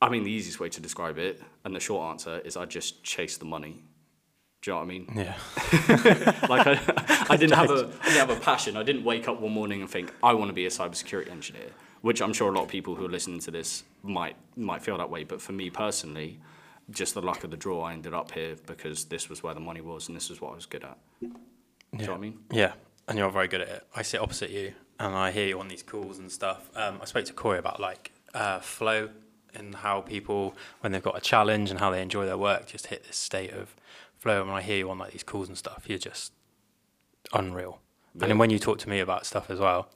I 0.00 0.08
mean, 0.08 0.22
the 0.24 0.30
easiest 0.30 0.60
way 0.60 0.68
to 0.68 0.80
describe 0.80 1.18
it, 1.18 1.42
and 1.64 1.74
the 1.74 1.80
short 1.80 2.08
answer 2.10 2.38
is 2.40 2.56
I 2.56 2.64
just 2.66 3.02
chased 3.02 3.40
the 3.40 3.46
money. 3.46 3.82
Do 4.68 4.74
you 4.74 4.80
know 4.80 4.84
what 4.84 4.84
I 4.84 4.98
mean? 4.98 5.06
Yeah. 5.16 6.42
Like 6.48 6.66
I, 6.66 7.26
I 7.30 7.36
didn't 7.38 7.56
have 7.56 7.70
a, 7.70 7.90
I 8.02 8.04
didn't 8.04 8.28
have 8.28 8.30
a 8.30 8.36
passion. 8.36 8.76
I 8.76 8.82
didn't 8.82 9.02
wake 9.02 9.26
up 9.26 9.40
one 9.40 9.52
morning 9.52 9.80
and 9.80 9.88
think 9.88 10.12
I 10.22 10.34
want 10.34 10.50
to 10.50 10.52
be 10.52 10.66
a 10.66 10.68
cybersecurity 10.68 11.30
engineer, 11.30 11.70
which 12.02 12.20
I'm 12.20 12.34
sure 12.34 12.52
a 12.52 12.54
lot 12.54 12.64
of 12.64 12.68
people 12.68 12.94
who 12.94 13.06
are 13.06 13.10
listening 13.10 13.40
to 13.40 13.50
this 13.50 13.84
might 14.02 14.36
might 14.56 14.82
feel 14.82 14.98
that 14.98 15.08
way. 15.08 15.24
But 15.24 15.40
for 15.40 15.52
me 15.52 15.70
personally, 15.70 16.38
just 16.90 17.14
the 17.14 17.22
luck 17.22 17.44
of 17.44 17.50
the 17.50 17.56
draw, 17.56 17.82
I 17.84 17.94
ended 17.94 18.12
up 18.12 18.30
here 18.32 18.56
because 18.66 19.06
this 19.06 19.30
was 19.30 19.42
where 19.42 19.54
the 19.54 19.60
money 19.60 19.80
was 19.80 20.08
and 20.08 20.14
this 20.14 20.28
is 20.28 20.38
what 20.38 20.52
I 20.52 20.56
was 20.56 20.66
good 20.66 20.84
at. 20.84 20.98
Do 21.20 21.28
you 21.92 22.04
know 22.04 22.12
what 22.12 22.18
I 22.18 22.20
mean? 22.20 22.38
Yeah, 22.50 22.72
and 23.06 23.16
you're 23.16 23.30
very 23.30 23.48
good 23.48 23.62
at 23.62 23.68
it. 23.68 23.86
I 23.96 24.02
sit 24.02 24.20
opposite 24.20 24.50
you, 24.50 24.74
and 25.00 25.14
I 25.14 25.30
hear 25.30 25.46
you 25.46 25.60
on 25.60 25.68
these 25.68 25.82
calls 25.82 26.18
and 26.18 26.30
stuff. 26.30 26.68
Um, 26.76 26.98
I 27.00 27.06
spoke 27.06 27.24
to 27.24 27.32
Corey 27.32 27.58
about 27.58 27.80
like 27.80 28.12
uh, 28.34 28.60
flow 28.60 29.08
and 29.54 29.74
how 29.76 30.02
people, 30.02 30.54
when 30.80 30.92
they've 30.92 31.02
got 31.02 31.16
a 31.16 31.22
challenge 31.22 31.70
and 31.70 31.80
how 31.80 31.90
they 31.90 32.02
enjoy 32.02 32.26
their 32.26 32.36
work, 32.36 32.66
just 32.66 32.88
hit 32.88 33.06
this 33.06 33.16
state 33.16 33.52
of 33.52 33.74
flow. 34.18 34.40
And 34.40 34.48
when 34.48 34.56
I 34.56 34.62
hear 34.62 34.78
you 34.78 34.90
on 34.90 34.98
like 34.98 35.12
these 35.12 35.22
calls 35.22 35.48
and 35.48 35.56
stuff, 35.56 35.84
you're 35.86 35.98
just 35.98 36.32
unreal. 37.32 37.80
And 38.20 38.30
then 38.30 38.38
when 38.38 38.50
you 38.50 38.58
talk 38.58 38.78
to 38.78 38.88
me 38.88 38.98
about 39.00 39.26
stuff 39.26 39.48
as 39.50 39.60
well, 39.60 39.88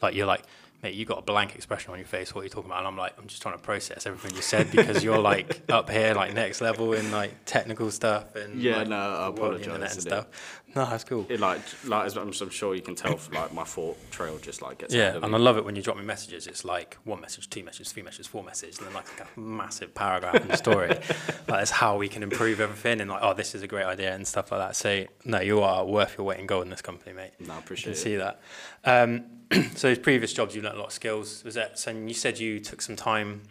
like 0.00 0.14
you're 0.14 0.26
like, 0.26 0.42
mate, 0.82 0.94
you 0.94 1.04
got 1.04 1.18
a 1.18 1.22
blank 1.22 1.54
expression 1.54 1.92
on 1.92 1.98
your 1.98 2.06
face. 2.06 2.34
What 2.34 2.40
are 2.40 2.44
you 2.44 2.50
talking 2.50 2.68
about? 2.68 2.78
And 2.78 2.88
I'm 2.88 2.96
like, 2.96 3.12
I'm 3.16 3.28
just 3.28 3.40
trying 3.40 3.56
to 3.56 3.62
process 3.62 4.04
everything 4.04 4.34
you 4.34 4.42
said 4.42 4.72
because 4.72 5.04
you're 5.04 5.18
like 5.18 5.62
up 5.68 5.88
here, 5.88 6.12
like 6.14 6.34
next 6.34 6.60
level 6.60 6.92
in 6.92 7.12
like 7.12 7.44
technical 7.44 7.90
stuff 7.92 8.34
and 8.34 8.60
Yeah, 8.60 8.78
like, 8.78 8.88
no, 8.88 8.96
I 8.96 9.30
the 9.30 9.40
world 9.40 9.54
of 9.54 9.60
the 9.60 9.66
apologise, 9.66 9.92
and 9.92 10.02
stuff. 10.02 10.61
No, 10.74 10.86
that's 10.86 11.04
cool. 11.04 11.26
It 11.28 11.40
like 11.40 11.60
like 11.84 12.06
as 12.06 12.16
I'm, 12.16 12.28
I'm 12.28 12.50
sure 12.50 12.74
you 12.74 12.80
can 12.80 12.94
tell, 12.94 13.18
like 13.32 13.52
my 13.52 13.64
thought 13.64 13.98
trail 14.10 14.38
just 14.38 14.62
like 14.62 14.78
gets 14.78 14.94
Yeah, 14.94 15.16
and 15.22 15.34
I 15.34 15.38
love 15.38 15.58
it 15.58 15.64
when 15.64 15.76
you 15.76 15.82
drop 15.82 15.96
me 15.96 16.04
messages. 16.04 16.46
It's 16.46 16.64
like 16.64 16.96
one 17.04 17.20
message, 17.20 17.50
two 17.50 17.62
messages, 17.62 17.92
three 17.92 18.02
messages, 18.02 18.26
four 18.26 18.42
messages, 18.42 18.78
and 18.78 18.86
then 18.86 18.94
like 18.94 19.06
a 19.20 19.40
massive 19.40 19.94
paragraph 19.94 20.36
in 20.36 20.48
the 20.48 20.56
story. 20.56 20.88
like 20.88 21.46
that's 21.46 21.70
how 21.70 21.98
we 21.98 22.08
can 22.08 22.22
improve 22.22 22.60
everything, 22.60 23.00
and 23.00 23.10
like, 23.10 23.22
oh, 23.22 23.34
this 23.34 23.54
is 23.54 23.62
a 23.62 23.68
great 23.68 23.84
idea 23.84 24.14
and 24.14 24.26
stuff 24.26 24.50
like 24.50 24.60
that. 24.60 24.76
So 24.76 25.04
no, 25.24 25.40
you 25.40 25.60
are 25.60 25.84
worth 25.84 26.16
your 26.16 26.26
weight 26.26 26.40
in 26.40 26.46
gold 26.46 26.64
in 26.64 26.70
this 26.70 26.82
company, 26.82 27.14
mate. 27.14 27.32
No, 27.38 27.54
I 27.54 27.58
appreciate 27.58 27.84
can 27.84 27.92
it. 27.92 27.96
see 27.96 28.16
that. 28.16 28.40
Um, 28.84 29.24
so 29.74 29.90
his 29.90 29.98
previous 29.98 30.32
jobs, 30.32 30.54
you 30.54 30.62
learned 30.62 30.76
a 30.76 30.80
lot 30.80 30.86
of 30.88 30.92
skills. 30.92 31.44
Was 31.44 31.54
that? 31.54 31.78
So 31.78 31.90
you 31.90 32.14
said 32.14 32.38
you 32.38 32.60
took 32.60 32.80
some 32.80 32.96
time 32.96 33.42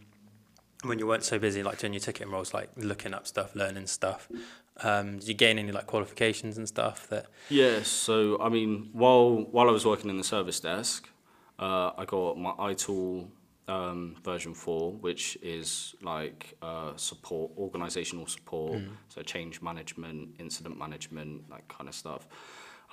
when 0.84 0.98
you 0.98 1.06
weren't 1.06 1.24
so 1.24 1.38
busy, 1.38 1.62
like 1.62 1.78
doing 1.78 1.94
your 1.94 2.00
ticket 2.00 2.28
roles, 2.28 2.54
like 2.54 2.70
looking 2.76 3.14
up 3.14 3.28
stuff, 3.28 3.56
learning 3.56 3.88
stuff. 3.88 4.28
Um, 4.84 5.20
did 5.20 5.28
you 5.28 5.34
gain 5.34 5.60
any 5.60 5.72
like 5.72 5.88
qualifications 5.88 6.58
and 6.58 6.68
stuff 6.68 7.08
that? 7.10 7.28
Yeah, 7.50 7.84
so 7.84 8.42
I 8.42 8.50
mean, 8.50 8.90
while 8.94 9.48
while 9.52 9.68
I 9.70 9.72
was 9.72 9.86
working 9.86 10.10
in 10.10 10.18
the 10.18 10.24
service 10.24 10.60
desk, 10.60 11.10
uh, 11.60 11.92
I 11.98 12.06
got 12.06 12.38
my 12.38 12.52
ITIL 12.52 13.28
um, 13.68 14.16
version 14.24 14.54
four, 14.54 14.94
which 14.94 15.38
is 15.42 15.96
like 16.02 16.56
uh, 16.62 16.96
support, 16.96 17.52
organizational 17.58 18.28
support, 18.28 18.82
so 19.10 19.22
change 19.22 19.62
management, 19.62 20.36
incident 20.40 20.78
management, 20.78 21.50
that 21.50 21.68
kind 21.68 21.88
of 21.88 21.96
stuff, 21.96 22.28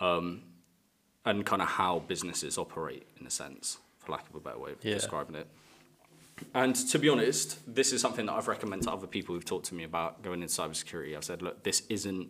um, 0.00 0.42
and 1.24 1.44
kind 1.46 1.62
of 1.62 1.68
how 1.68 2.00
businesses 2.06 2.58
operate 2.58 3.06
in 3.20 3.26
a 3.26 3.30
sense, 3.30 3.78
for 3.98 4.12
lack 4.12 4.28
of 4.28 4.34
a 4.34 4.40
better 4.40 4.58
way 4.58 4.72
of 4.72 4.84
Yeah. 4.84 4.94
describing 4.94 5.34
it. 5.36 5.48
And 6.54 6.74
to 6.74 6.98
be 6.98 7.08
honest, 7.08 7.58
this 7.72 7.92
is 7.92 8.00
something 8.00 8.26
that 8.26 8.32
I've 8.32 8.48
recommended 8.48 8.84
to 8.84 8.92
other 8.92 9.06
people 9.06 9.34
who've 9.34 9.44
talked 9.44 9.66
to 9.66 9.74
me 9.74 9.84
about 9.84 10.22
going 10.22 10.42
into 10.42 10.52
cybersecurity. 10.52 11.16
I've 11.16 11.24
said, 11.24 11.42
look, 11.42 11.64
this 11.64 11.82
isn't 11.88 12.28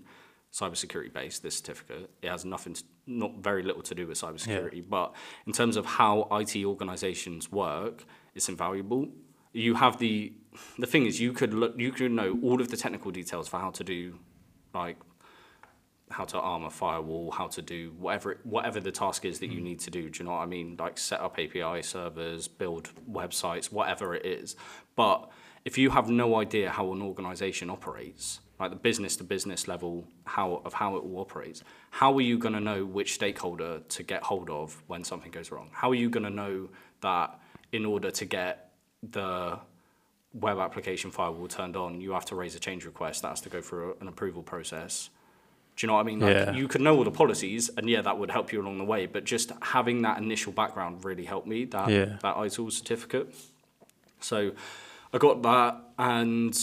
cybersecurity 0.53 1.12
based, 1.12 1.43
this 1.43 1.57
certificate. 1.57 2.11
It 2.23 2.29
has 2.29 2.45
nothing, 2.45 2.75
to, 2.75 2.83
not 3.07 3.37
very 3.38 3.62
little 3.62 3.83
to 3.83 3.95
do 3.95 4.07
with 4.07 4.21
cybersecurity. 4.21 4.88
But 4.88 5.15
in 5.47 5.53
terms 5.53 5.77
of 5.77 5.87
how 5.87 6.29
IT 6.33 6.65
organizations 6.65 7.50
work, 7.53 8.05
it's 8.35 8.49
invaluable. 8.49 9.09
You 9.53 9.75
have 9.75 9.99
the, 9.99 10.33
the 10.79 10.87
thing 10.87 11.07
is, 11.07 11.21
you 11.21 11.33
could 11.33 11.55
look, 11.55 11.75
you 11.79 11.93
could 11.93 12.12
know 12.12 12.38
all 12.43 12.61
of 12.61 12.69
the 12.69 12.77
technical 12.77 13.11
details 13.11 13.49
for 13.49 13.59
how 13.59 13.71
to 13.71 13.85
do, 13.85 14.19
like, 14.75 14.97
how 16.11 16.25
to 16.25 16.38
arm 16.38 16.65
a 16.65 16.71
firewall, 16.71 17.31
how 17.31 17.47
to 17.49 17.62
do 17.62 17.93
whatever 17.99 18.33
it, 18.33 18.38
whatever 18.45 18.81
the 18.81 18.93
task 18.93 19.25
is 19.25 19.38
that 19.41 19.49
you 19.49 19.59
hmm. 19.59 19.65
need 19.65 19.81
to 19.81 19.91
do. 19.91 20.09
Do 20.09 20.19
you 20.19 20.25
know 20.25 20.33
what 20.33 20.43
I 20.43 20.47
mean? 20.47 20.77
Like 20.79 20.99
set 20.99 21.21
up 21.21 21.38
API 21.38 21.83
servers, 21.83 22.49
build 22.49 22.91
websites, 23.11 23.73
whatever 23.73 24.15
it 24.15 24.25
is. 24.25 24.57
But 24.97 25.31
if 25.65 25.77
you 25.77 25.91
have 25.91 26.09
no 26.09 26.37
idea 26.37 26.71
how 26.71 26.93
an 26.93 27.03
organization 27.03 27.71
operates, 27.71 28.41
like 28.59 28.71
the 28.71 28.77
business 28.77 29.17
to 29.17 29.25
business 29.25 29.69
level 29.69 30.05
how 30.25 30.62
of 30.65 30.75
how 30.75 30.97
it 30.97 31.00
all 31.00 31.21
operates, 31.21 31.62
how 31.91 32.15
are 32.15 32.21
you 32.21 32.38
going 32.38 32.55
to 32.55 32.61
know 32.61 32.85
which 32.85 33.15
stakeholder 33.15 33.81
to 33.81 34.03
get 34.03 34.23
hold 34.23 34.50
of 34.50 34.83
when 34.87 35.05
something 35.05 35.31
goes 35.31 35.50
wrong? 35.50 35.71
How 35.73 35.91
are 35.91 35.95
you 35.95 36.11
going 36.11 36.25
to 36.25 36.31
know 36.31 36.69
that 37.03 37.38
in 37.73 37.85
order 37.85 38.11
to 38.11 38.25
get 38.25 38.71
the 39.03 39.59
web 40.33 40.59
application 40.59 41.11
firewall 41.11 41.49
turned 41.49 41.77
on, 41.77 42.00
you 42.00 42.12
have 42.12 42.25
to 42.27 42.35
raise 42.35 42.55
a 42.55 42.61
change 42.61 42.85
request 42.85 43.23
that 43.23 43.29
has 43.29 43.41
to 43.43 43.49
go 43.49 43.61
through 43.61 43.97
an 44.00 44.09
approval 44.09 44.43
process? 44.43 45.11
Do 45.79 45.87
you 45.87 45.89
know 45.89 45.95
what 45.95 46.01
I 46.01 46.11
mean? 46.11 46.19
Like, 46.19 46.35
Yeah. 46.35 46.53
You 46.55 46.67
could 46.67 46.81
know 46.81 46.97
all 46.97 47.05
the 47.05 47.13
policies, 47.13 47.71
and 47.77 47.89
yeah, 47.89 48.03
that 48.03 48.19
would 48.19 48.33
help 48.33 48.53
you 48.53 48.61
along 48.61 48.79
the 48.79 48.85
way. 48.85 49.07
But 49.07 49.23
just 49.23 49.53
having 49.63 50.03
that 50.03 50.19
initial 50.19 50.53
background 50.53 51.05
really 51.05 51.25
helped 51.25 51.47
me. 51.47 51.67
That 51.67 51.89
Yeah. 51.89 52.17
that 52.23 52.35
ITIL 52.37 52.73
certificate. 52.73 53.33
So 54.21 54.51
I 55.13 55.19
got 55.19 55.41
that, 55.43 55.77
and 55.97 56.59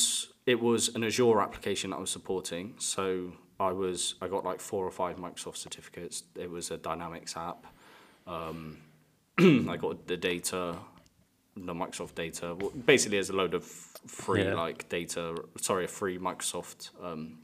it 0.46 0.60
was 0.60 0.94
an 0.96 1.06
Azure 1.06 1.40
application 1.40 1.92
that 1.92 1.96
I 1.96 2.00
was 2.02 2.10
supporting. 2.10 2.76
So 2.78 3.32
I 3.58 3.72
was 3.72 4.16
I 4.22 4.28
got 4.28 4.44
like 4.44 4.60
four 4.60 4.86
or 4.86 4.92
five 4.92 5.16
Microsoft 5.16 5.58
certificates. 5.58 6.24
It 6.36 6.50
was 6.52 6.70
a 6.70 6.78
Dynamics 6.78 7.38
app. 7.38 7.66
Um, 8.28 8.80
I 9.40 9.78
got 9.78 10.08
the 10.08 10.18
data, 10.18 10.76
the 11.56 11.74
Microsoft 11.74 12.16
data. 12.16 12.54
Well, 12.60 12.72
Basically, 12.72 13.16
there's 13.18 13.30
a 13.30 13.34
load 13.42 13.54
of 13.54 13.64
free 13.64 14.44
Yeah. 14.44 14.56
like 14.56 14.90
data. 14.90 15.36
Sorry, 15.62 15.86
a 15.86 15.88
free 15.88 16.18
Microsoft 16.18 16.90
um, 17.02 17.38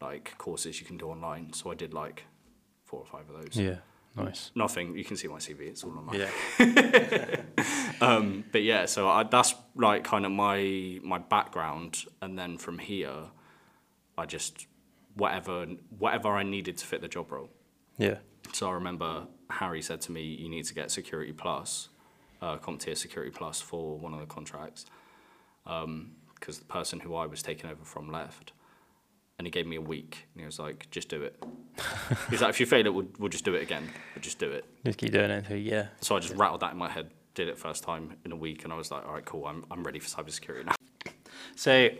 like 0.00 0.36
courses 0.38 0.80
you 0.80 0.86
can 0.86 0.96
do 0.96 1.06
online. 1.08 1.52
So 1.52 1.70
I 1.70 1.74
did 1.74 1.94
like 1.94 2.24
four 2.84 3.00
or 3.00 3.06
five 3.06 3.28
of 3.30 3.42
those. 3.42 3.56
Yeah, 3.56 3.76
nice. 4.16 4.50
Nothing. 4.54 4.96
You 4.96 5.04
can 5.04 5.16
see 5.16 5.28
my 5.28 5.38
CV. 5.38 5.60
It's 5.62 5.84
all 5.84 5.90
online. 5.98 6.20
Yeah, 6.58 7.40
Um, 8.00 8.44
but 8.52 8.62
yeah, 8.62 8.84
so 8.86 9.08
I, 9.08 9.22
that's 9.22 9.54
like 9.74 10.04
kind 10.04 10.26
of 10.26 10.32
my 10.32 11.00
my 11.02 11.18
background, 11.18 12.04
and 12.20 12.38
then 12.38 12.58
from 12.58 12.78
here, 12.78 13.30
I 14.18 14.26
just 14.26 14.66
whatever 15.14 15.66
whatever 15.98 16.28
I 16.36 16.42
needed 16.42 16.76
to 16.78 16.86
fit 16.86 17.00
the 17.00 17.08
job 17.08 17.32
role. 17.32 17.48
yeah, 17.96 18.16
So 18.52 18.68
I 18.68 18.74
remember 18.74 19.26
Harry 19.48 19.80
said 19.80 20.02
to 20.02 20.12
me, 20.12 20.22
"You 20.22 20.48
need 20.50 20.64
to 20.66 20.74
get 20.74 20.90
Security 20.90 21.32
Plus, 21.32 21.88
uh, 22.42 22.58
CompTIA 22.58 22.96
Security 22.96 23.32
Plus 23.32 23.60
for 23.62 23.98
one 23.98 24.12
of 24.12 24.20
the 24.20 24.26
contracts, 24.26 24.84
because 25.64 26.58
the 26.58 26.64
person 26.66 27.00
who 27.00 27.14
I 27.14 27.26
was 27.26 27.42
taking 27.42 27.70
over 27.70 27.84
from 27.84 28.10
left." 28.12 28.52
And 29.38 29.46
he 29.46 29.50
gave 29.50 29.66
me 29.66 29.76
a 29.76 29.80
week, 29.80 30.26
and 30.32 30.40
he 30.40 30.46
was 30.46 30.58
like, 30.58 30.88
"Just 30.90 31.08
do 31.08 31.22
it." 31.22 31.42
He's 32.30 32.40
like, 32.40 32.50
"If 32.50 32.60
you 32.60 32.66
fail 32.66 32.86
it, 32.86 32.94
we'll, 32.94 33.06
we'll 33.18 33.28
just 33.28 33.44
do 33.44 33.54
it 33.54 33.62
again, 33.62 33.88
but 34.14 34.22
just 34.22 34.38
do 34.38 34.50
it." 34.50 34.64
Just 34.84 34.98
keep 34.98 35.12
doing 35.12 35.30
it 35.30 35.38
until 35.38 35.56
yeah. 35.56 35.88
So 36.00 36.16
I 36.16 36.20
just 36.20 36.34
rattled 36.34 36.60
that 36.60 36.72
in 36.72 36.78
my 36.78 36.88
head, 36.88 37.10
did 37.34 37.48
it 37.48 37.58
first 37.58 37.82
time 37.82 38.16
in 38.24 38.32
a 38.32 38.36
week, 38.36 38.64
and 38.64 38.72
I 38.72 38.76
was 38.76 38.90
like, 38.90 39.06
"All 39.06 39.12
right, 39.14 39.24
cool, 39.24 39.46
I'm 39.46 39.64
I'm 39.70 39.82
ready 39.84 39.98
for 39.98 40.08
cybersecurity 40.08 40.66
now." 40.66 40.74
So, 41.54 41.90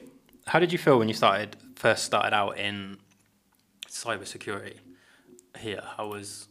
how 0.47 0.59
did 0.59 0.73
you 0.73 0.79
feel 0.79 0.99
when 0.99 1.09
you 1.09 1.15
started 1.15 1.57
first 1.75 2.05
started 2.05 2.35
out 2.35 2.59
in 2.59 2.99
cybersecurity 3.89 4.77
here? 5.59 5.83
How 5.97 6.09
was 6.09 6.49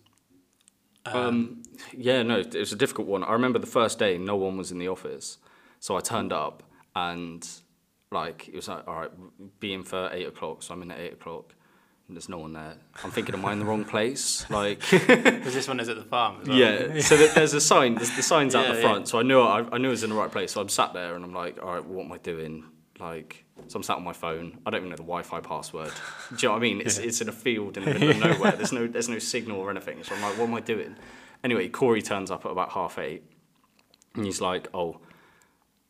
Um, 1.06 1.64
yeah, 1.96 2.24
no, 2.24 2.40
it 2.40 2.56
was 2.56 2.74
a 2.74 2.76
difficult 2.76 3.08
one. 3.08 3.24
I 3.24 3.34
remember 3.34 3.60
the 3.60 3.68
first 3.68 4.00
day, 4.00 4.18
no 4.18 4.36
one 4.36 4.58
was 4.58 4.72
in 4.72 4.80
the 4.80 4.88
office, 4.88 5.38
so 5.80 5.96
I 5.96 6.00
turned 6.00 6.34
up 6.34 6.64
and 6.96 7.48
like 8.16 8.48
it 8.48 8.56
was 8.56 8.68
like, 8.68 8.88
all 8.88 8.96
right, 9.02 9.12
be 9.60 9.74
in 9.74 9.84
for 9.84 10.10
eight 10.12 10.26
o'clock. 10.28 10.64
So 10.64 10.74
I'm 10.74 10.82
in 10.82 10.92
at 10.92 11.00
eight 11.00 11.14
o'clock. 11.14 11.54
And 12.08 12.16
there's 12.16 12.30
no 12.30 12.38
one 12.38 12.54
there. 12.54 12.76
I'm 13.04 13.10
thinking, 13.10 13.34
am 13.34 13.44
I 13.46 13.54
in 13.54 13.58
the 13.58 13.66
wrong 13.66 13.84
place? 13.84 14.46
Like, 14.52 14.80
because 14.92 15.56
this 15.56 15.68
one 15.68 15.80
is 15.80 15.90
at 15.90 15.96
the 15.96 16.04
farm? 16.04 16.44
Well? 16.46 16.56
yeah. 16.56 17.00
So 17.02 17.18
there's 17.18 17.56
a 17.56 17.60
sign. 17.62 17.96
There's 17.96 18.16
the 18.16 18.22
signs 18.22 18.54
out 18.54 18.66
Yeah, 18.68 18.74
the 18.74 18.82
yeah. 18.82 18.88
front. 18.88 19.08
So 19.08 19.18
I 19.18 19.24
knew 19.24 19.42
I, 19.42 19.66
I 19.72 19.80
knew 19.80 19.88
I 19.88 19.92
was 19.92 20.04
in 20.04 20.12
the 20.12 20.16
right 20.16 20.32
place. 20.32 20.52
So 20.52 20.62
I'm 20.62 20.70
sat 20.70 20.94
there 20.94 21.16
and 21.16 21.26
I'm 21.26 21.34
like, 21.34 21.62
all 21.64 21.74
right, 21.74 21.84
what 21.84 22.06
am 22.06 22.12
I 22.12 22.20
doing? 22.20 22.64
Like, 23.00 23.44
so 23.68 23.78
I'm 23.78 23.84
sat 23.84 23.98
on 23.98 24.04
my 24.04 24.14
phone. 24.14 24.60
I 24.66 24.70
don't 24.70 24.82
even 24.82 24.90
know 24.92 24.96
the 24.98 25.02
Wi-Fi 25.02 25.40
password. 25.40 25.92
Do 26.30 26.36
you 26.36 26.48
know 26.48 26.52
what 26.54 26.58
I 26.60 26.62
mean? 26.62 26.82
It's 26.82 27.00
it's 27.00 27.22
in 27.22 27.28
a 27.30 27.32
field 27.34 27.76
in 27.78 27.86
the 27.86 27.94
middle 27.94 28.12
of 28.12 28.18
nowhere. 28.20 28.52
There's 28.52 28.72
no 28.72 28.86
there's 28.86 29.10
no 29.10 29.18
signal 29.20 29.60
or 29.60 29.72
anything. 29.72 30.04
So 30.04 30.14
I'm 30.14 30.22
like, 30.22 30.38
what 30.38 30.48
am 30.48 30.54
I 30.54 30.60
doing? 30.62 30.96
Anyway, 31.44 31.68
Corey 31.70 32.04
turns 32.04 32.30
up 32.30 32.46
at 32.46 32.52
about 32.52 32.70
half 32.70 33.00
eight, 33.00 33.24
and 34.14 34.26
he's 34.26 34.42
like, 34.42 34.68
oh, 34.76 35.02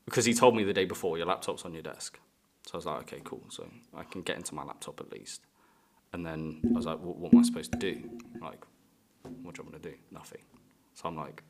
because 0.05 0.25
he 0.25 0.33
told 0.33 0.55
me 0.55 0.63
the 0.63 0.73
day 0.73 0.85
before 0.85 1.17
your 1.17 1.27
laptop's 1.27 1.65
on 1.65 1.73
your 1.73 1.81
desk. 1.83 2.19
So 2.65 2.71
I 2.73 2.77
was 2.77 2.85
like, 2.85 2.99
okay, 3.01 3.21
cool. 3.23 3.43
So 3.49 3.67
I 3.95 4.03
can 4.03 4.21
get 4.21 4.37
into 4.37 4.55
my 4.55 4.63
laptop 4.63 4.99
at 4.99 5.11
least. 5.11 5.41
And 6.13 6.25
then 6.25 6.61
I 6.69 6.73
was 6.75 6.85
like, 6.85 6.99
what, 6.99 7.17
what 7.17 7.33
am 7.33 7.39
I 7.39 7.43
supposed 7.43 7.71
to 7.73 7.77
do? 7.77 8.09
Like, 8.41 8.63
what 9.43 9.55
do 9.55 9.61
I 9.61 9.69
want 9.69 9.81
to 9.83 9.89
do? 9.89 9.95
Nothing. 10.11 10.41
So 10.93 11.07
I'm 11.09 11.15
like, 11.15 11.43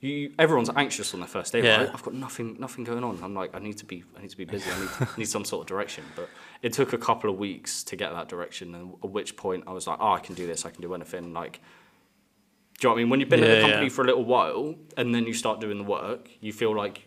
you, 0.00 0.32
everyone's 0.38 0.70
anxious 0.74 1.12
on 1.12 1.20
their 1.20 1.28
first 1.28 1.52
day, 1.52 1.62
Yeah. 1.62 1.82
right? 1.82 1.90
I've 1.92 2.02
got 2.02 2.14
nothing, 2.14 2.56
nothing 2.58 2.84
going 2.84 3.04
on. 3.04 3.18
I'm 3.22 3.34
like, 3.34 3.54
I 3.54 3.58
need 3.58 3.76
to 3.78 3.84
be, 3.84 4.02
I 4.16 4.22
need 4.22 4.30
to 4.30 4.36
be 4.36 4.46
busy. 4.46 4.70
I 4.70 4.80
need, 4.80 4.88
I 5.00 5.06
need 5.18 5.28
some 5.28 5.44
sort 5.44 5.62
of 5.62 5.66
direction. 5.68 6.04
But 6.16 6.30
it 6.62 6.72
took 6.72 6.92
a 6.94 6.98
couple 6.98 7.28
of 7.28 7.36
weeks 7.38 7.84
to 7.84 7.96
get 7.96 8.10
that 8.12 8.28
direction. 8.28 8.74
And 8.74 8.94
at 9.04 9.10
which 9.10 9.36
point 9.36 9.64
I 9.66 9.72
was 9.72 9.86
like, 9.86 9.98
oh, 10.00 10.12
I 10.12 10.20
can 10.20 10.34
do 10.34 10.46
this. 10.46 10.64
I 10.64 10.70
can 10.70 10.80
do 10.80 10.94
anything. 10.94 11.34
Like, 11.34 11.60
do 12.78 12.88
you 12.88 12.88
know 12.88 12.94
what 12.94 12.98
I 12.98 13.02
mean? 13.02 13.10
When 13.10 13.20
you've 13.20 13.28
been 13.28 13.42
at 13.44 13.48
Yeah, 13.48 13.54
the 13.56 13.60
company 13.60 13.82
yeah. 13.84 13.88
for 13.90 14.02
a 14.02 14.06
little 14.06 14.24
while 14.24 14.74
and 14.96 15.14
then 15.14 15.26
you 15.26 15.34
start 15.34 15.60
doing 15.60 15.76
the 15.76 15.84
work, 15.84 16.30
you 16.40 16.52
feel 16.54 16.74
like 16.74 17.02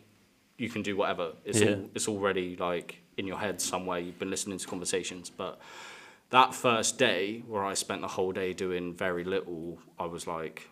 you 0.57 0.69
can 0.69 0.81
do 0.81 0.95
whatever. 0.95 1.33
It's 1.45 1.59
Yeah. 1.59 1.71
all, 1.75 1.89
it's 1.95 2.07
already 2.07 2.55
like 2.55 3.01
in 3.17 3.27
your 3.27 3.37
head 3.37 3.59
somewhere. 3.61 3.99
You've 3.99 4.19
been 4.19 4.29
listening 4.29 4.57
to 4.57 4.67
conversations, 4.67 5.29
but 5.29 5.59
that 6.29 6.53
first 6.55 6.97
day 6.97 7.43
where 7.47 7.63
I 7.63 7.73
spent 7.73 8.01
the 8.01 8.07
whole 8.07 8.31
day 8.31 8.53
doing 8.53 8.93
very 8.93 9.23
little, 9.23 9.79
I 9.99 10.05
was 10.05 10.25
like, 10.27 10.69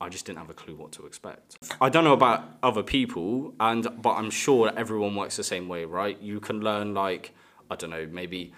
I 0.00 0.08
just 0.08 0.26
didn't 0.26 0.38
have 0.40 0.50
a 0.50 0.54
clue 0.54 0.74
what 0.74 0.92
to 0.92 1.06
expect. 1.06 1.56
I 1.80 1.88
don't 1.88 2.02
know 2.04 2.12
about 2.12 2.42
other 2.62 2.82
people, 2.82 3.54
and 3.60 3.86
but 4.02 4.14
I'm 4.14 4.30
sure 4.30 4.72
everyone 4.76 5.14
works 5.14 5.36
the 5.36 5.44
same 5.44 5.68
way, 5.68 5.84
right? 5.84 6.20
You 6.20 6.40
can 6.40 6.60
learn 6.60 6.92
like 6.92 7.32
I 7.70 7.76
don't 7.76 7.90
know, 7.90 8.08
maybe 8.10 8.52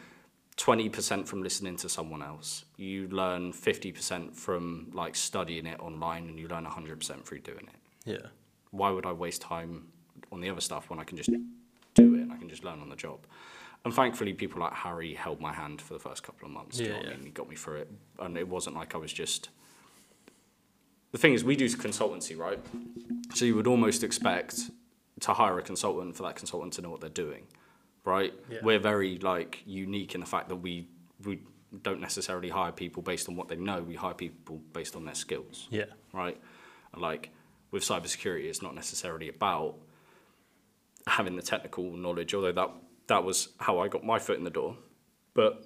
twenty 0.57 0.89
percent 0.89 1.29
from 1.29 1.43
listening 1.43 1.77
to 1.77 1.89
someone 1.89 2.23
else. 2.23 2.65
You 2.79 3.09
learn 3.09 3.53
fifty 3.53 3.93
percent 3.93 4.35
from 4.35 4.91
like 4.95 5.15
studying 5.17 5.67
it 5.67 5.79
online, 5.81 6.29
and 6.29 6.39
you 6.41 6.49
learn 6.49 6.65
hundred 6.65 6.99
percent 7.01 7.27
through 7.27 7.41
doing 7.41 7.69
it. 7.69 7.81
Yeah. 8.11 8.29
Why 8.71 8.91
would 8.91 9.05
I 9.05 9.13
waste 9.13 9.43
time 9.43 9.89
on 10.35 10.41
the 10.41 10.51
other 10.51 10.61
stuff 10.61 10.91
when 10.91 10.99
I 10.99 11.05
can 11.05 11.17
just 11.17 11.31
do 11.95 12.15
it 12.15 12.21
and 12.21 12.33
I 12.33 12.37
can 12.37 12.49
just 12.49 12.65
learn 12.65 12.81
on 12.81 12.89
the 12.91 12.97
job? 12.97 13.21
And 13.85 13.93
thankfully, 13.95 14.33
people 14.35 14.61
like 14.61 14.73
Harry 14.75 15.15
held 15.15 15.41
my 15.41 15.53
hand 15.53 15.81
for 15.81 15.95
the 15.95 16.01
first 16.01 16.23
couple 16.23 16.47
of 16.47 16.53
months. 16.53 16.79
you 16.81 16.89
know 16.89 16.97
Yeah, 17.03 17.11
I 17.11 17.11
mean? 17.17 17.25
He 17.25 17.31
got 17.31 17.49
me 17.49 17.55
through 17.57 17.77
it, 17.77 17.91
and 18.19 18.37
it 18.37 18.49
wasn't 18.49 18.77
like 18.77 18.95
I 18.95 18.99
was 18.99 19.13
just. 19.13 19.49
The 21.13 21.19
thing 21.19 21.35
is, 21.35 21.45
we 21.45 21.55
do 21.55 21.67
consultancy, 21.69 22.37
right? 22.37 22.59
So 23.35 23.45
you 23.45 23.55
would 23.55 23.67
almost 23.69 24.03
expect 24.03 24.71
to 25.21 25.33
hire 25.33 25.59
a 25.59 25.63
consultant 25.63 26.17
for 26.17 26.25
that 26.25 26.35
consultant 26.35 26.73
to 26.75 26.83
know 26.83 26.91
what 26.91 27.01
they're 27.01 27.09
doing, 27.11 27.45
right? 28.05 28.35
Yeah. 28.51 28.59
We're 28.63 28.81
very 28.81 29.19
like 29.19 29.63
unique 29.65 30.15
in 30.15 30.21
the 30.21 30.27
fact 30.27 30.49
that 30.49 30.57
we 30.57 30.89
we 31.25 31.41
don't 31.83 32.01
necessarily 32.01 32.49
hire 32.49 32.73
people 32.73 33.03
based 33.03 33.29
on 33.29 33.37
what 33.37 33.49
they 33.49 33.57
know. 33.57 33.83
We 33.83 33.95
hire 33.95 34.15
people 34.15 34.61
based 34.73 34.95
on 34.97 35.05
their 35.05 35.15
skills 35.15 35.67
Yeah. 35.71 35.85
right? 36.13 36.41
And 36.93 37.03
like 37.03 37.31
with 37.71 37.83
cybersecurity, 37.85 38.45
it's 38.45 38.63
not 38.63 38.75
necessarily 38.75 39.29
about 39.29 39.77
having 41.07 41.37
the 41.37 41.43
technical 41.43 41.97
knowledge, 41.97 42.35
although 42.35 42.53
that 42.53 42.71
that 43.07 43.25
was 43.25 43.49
how 43.59 43.79
I 43.79 43.89
got 43.89 44.05
my 44.05 44.19
foot 44.19 44.39
in 44.39 44.45
the 44.45 44.51
door. 44.51 44.77
But 45.35 45.65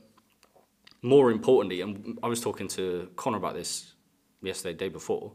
more 1.03 1.31
importantly, 1.31 1.81
and 1.81 2.19
I 2.23 2.29
was 2.29 2.41
talking 2.41 2.69
to 2.69 3.09
Connor 3.17 3.39
about 3.39 3.55
this 3.55 3.95
yesterday, 4.43 4.77
day 4.77 4.89
before. 4.89 5.33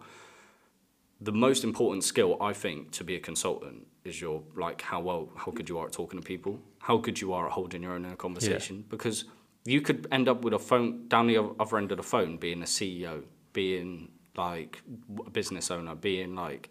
The 1.21 1.31
most 1.31 1.63
important 1.63 2.03
skill 2.03 2.37
I 2.41 2.51
think 2.51 2.91
to 2.91 3.03
be 3.03 3.15
a 3.15 3.19
consultant 3.19 3.87
is 4.03 4.19
your 4.19 4.43
like 4.55 4.81
how 4.81 4.99
well 4.99 5.29
how 5.37 5.51
good 5.51 5.69
you 5.69 5.77
are 5.77 5.85
at 5.85 5.93
talking 5.93 6.19
to 6.19 6.25
people, 6.25 6.59
how 6.79 6.97
good 6.97 7.21
you 7.21 7.31
are 7.31 7.45
at 7.45 7.53
holding 7.53 7.83
your 7.83 7.93
own 7.93 8.03
in 8.05 8.11
a 8.11 8.17
conversation. 8.17 8.83
Because 8.89 9.23
you 9.63 9.79
could 9.79 10.07
end 10.11 10.27
up 10.27 10.43
with 10.43 10.53
a 10.53 10.59
phone 10.59 11.07
down 11.07 11.27
the 11.27 11.37
other 11.59 11.77
end 11.77 11.91
of 11.91 11.97
the 11.97 12.03
phone, 12.03 12.35
being 12.37 12.61
a 12.61 12.65
CEO, 12.65 13.23
being 13.53 14.09
like 14.35 14.81
a 15.25 15.29
business 15.29 15.71
owner, 15.71 15.95
being 15.95 16.35
like 16.35 16.69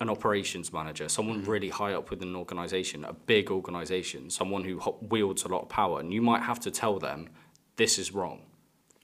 an 0.00 0.10
operations 0.10 0.72
manager, 0.72 1.08
someone 1.08 1.40
mm-hmm. 1.40 1.50
really 1.50 1.68
high 1.70 1.94
up 1.94 2.10
within 2.10 2.28
an 2.28 2.36
organization, 2.36 3.04
a 3.04 3.12
big 3.12 3.50
organization, 3.50 4.28
someone 4.28 4.64
who 4.64 4.80
wields 5.00 5.44
a 5.44 5.48
lot 5.48 5.62
of 5.62 5.68
power, 5.68 6.00
and 6.00 6.12
you 6.12 6.20
might 6.20 6.42
have 6.42 6.60
to 6.60 6.70
tell 6.70 6.98
them, 6.98 7.28
this 7.76 7.98
is 7.98 8.12
wrong. 8.12 8.42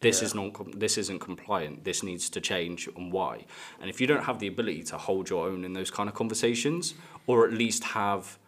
This 0.01 0.21
Yeah. 0.21 0.27
is 0.27 0.35
not. 0.35 0.79
This 0.79 0.99
isn't 0.99 1.21
compliant. 1.21 1.85
This 1.85 2.03
needs 2.03 2.29
to 2.31 2.41
change, 2.41 2.89
and 2.97 3.13
why? 3.13 3.47
And 3.81 3.89
if 3.89 4.01
you 4.01 4.07
don't 4.07 4.25
have 4.25 4.39
the 4.41 4.49
ability 4.49 4.83
to 4.85 4.99
hold 4.99 5.31
your 5.31 5.49
own 5.49 5.65
in 5.65 5.73
those 5.73 5.91
kind 5.91 6.09
of 6.09 6.15
conversations, 6.15 6.95
or 7.27 7.47
at 7.47 7.53
least 7.53 7.85
have 7.85 8.39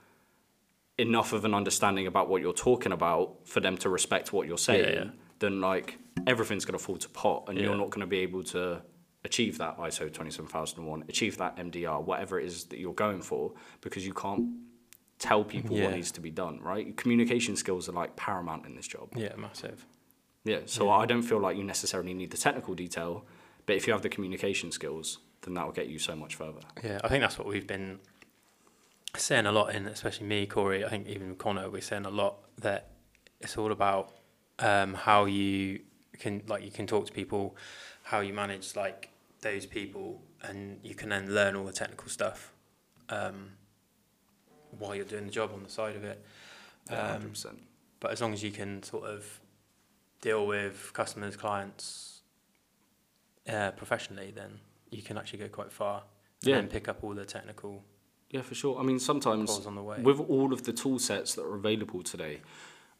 enough 0.98 1.32
of 1.32 1.44
an 1.44 1.54
understanding 1.54 2.06
about 2.06 2.28
what 2.28 2.42
you're 2.42 2.52
talking 2.52 2.92
about 2.92 3.36
for 3.44 3.60
them 3.60 3.76
to 3.78 3.88
respect 3.88 4.32
what 4.32 4.46
you're 4.46 4.58
saying, 4.58 4.94
yeah. 4.94 5.10
then 5.38 5.60
like 5.60 5.98
everything's 6.26 6.64
going 6.64 6.78
to 6.78 6.84
fall 6.84 6.96
to 6.96 7.08
pot, 7.08 7.44
and 7.48 7.56
Yeah. 7.56 7.64
you're 7.64 7.76
not 7.76 7.90
going 7.90 8.00
to 8.00 8.06
be 8.06 8.18
able 8.18 8.42
to 8.44 8.82
achieve 9.24 9.58
that 9.58 9.78
ISO 9.78 10.12
27001, 10.12 11.04
achieve 11.08 11.38
that 11.38 11.56
MDR, 11.56 12.02
whatever 12.02 12.38
it 12.38 12.46
is 12.46 12.64
that 12.64 12.78
you're 12.78 12.92
going 12.94 13.22
for, 13.22 13.52
because 13.80 14.06
you 14.06 14.12
can't 14.14 14.46
tell 15.18 15.44
people 15.44 15.76
Yeah. 15.76 15.84
what 15.86 15.94
needs 15.94 16.12
to 16.12 16.20
be 16.20 16.30
done, 16.30 16.60
right? 16.60 16.96
Communication 16.96 17.56
skills 17.56 17.88
are 17.88 17.92
like 17.92 18.16
paramount 18.16 18.66
in 18.66 18.74
this 18.74 18.86
job. 18.86 19.08
Yeah. 19.16 19.34
Massive. 19.36 19.86
Yeah, 20.44 20.60
so 20.66 20.90
I 20.90 21.06
don't 21.06 21.22
feel 21.22 21.38
like 21.40 21.56
you 21.56 21.64
necessarily 21.64 22.12
need 22.12 22.30
the 22.30 22.36
technical 22.36 22.74
detail, 22.74 23.24
but 23.64 23.76
if 23.76 23.86
you 23.86 23.94
have 23.94 24.02
the 24.02 24.10
communication 24.10 24.70
skills, 24.72 25.18
then 25.40 25.54
that 25.54 25.64
will 25.64 25.72
get 25.72 25.86
you 25.88 25.98
so 25.98 26.14
much 26.14 26.34
further. 26.34 26.60
Yeah, 26.82 27.00
I 27.02 27.08
think 27.08 27.22
that's 27.22 27.38
what 27.38 27.46
we've 27.46 27.66
been 27.66 28.00
saying 29.16 29.46
a 29.46 29.52
lot 29.52 29.74
in, 29.74 29.86
especially 29.86 30.26
me, 30.26 30.44
Corey. 30.46 30.84
I 30.84 30.90
think 30.90 31.06
even 31.08 31.34
Connor, 31.36 31.70
we're 31.70 31.80
saying 31.80 32.04
a 32.04 32.10
lot 32.10 32.36
that 32.58 32.90
it's 33.40 33.56
all 33.56 33.72
about 33.72 34.12
um, 34.58 34.92
how 34.94 35.24
you 35.24 35.80
can 36.18 36.42
like 36.46 36.62
you 36.62 36.70
can 36.70 36.86
talk 36.86 37.06
to 37.06 37.12
people, 37.12 37.56
how 38.02 38.20
you 38.20 38.34
manage 38.34 38.76
like 38.76 39.08
those 39.44 39.64
people, 39.66 40.20
and 40.42 40.80
you 40.82 40.94
can 40.96 41.08
then 41.10 41.32
learn 41.32 41.54
all 41.54 41.64
the 41.64 41.72
technical 41.72 42.08
stuff 42.08 42.52
um, 43.08 43.50
while 44.78 44.94
you're 44.96 45.04
doing 45.04 45.26
the 45.26 45.30
job 45.32 45.52
on 45.54 45.62
the 45.62 45.70
side 45.70 45.94
of 45.94 46.02
it. 46.02 46.24
Yeah, 46.90 47.12
Um, 47.14 47.22
100%. 47.30 47.56
but 48.00 48.10
as 48.10 48.20
long 48.20 48.32
as 48.32 48.42
you 48.42 48.50
can 48.50 48.82
sort 48.82 49.04
of 49.04 49.40
deal 50.20 50.46
with 50.46 50.90
customers, 50.92 51.36
clients 51.36 52.22
uh, 53.48 53.70
professionally, 53.72 54.32
then 54.34 54.58
you 54.90 55.02
can 55.02 55.16
actually 55.18 55.38
go 55.38 55.48
quite 55.48 55.70
far. 55.72 56.02
And 56.42 56.48
Yeah. 56.50 56.56
then 56.56 56.68
pick 56.68 56.88
up 56.88 57.04
all 57.04 57.14
the 57.14 57.24
technical 57.24 57.84
Yeah, 58.30 58.42
for 58.42 58.54
sure. 58.56 58.78
I 58.80 58.82
mean, 58.82 58.98
sometimes 58.98 59.64
on 59.66 59.76
the 59.76 59.82
way. 59.82 60.00
with 60.02 60.18
all 60.18 60.52
of 60.52 60.64
the 60.64 60.72
tool 60.72 60.98
sets 60.98 61.34
that 61.34 61.42
are 61.44 61.54
available 61.54 62.02
today, 62.02 62.40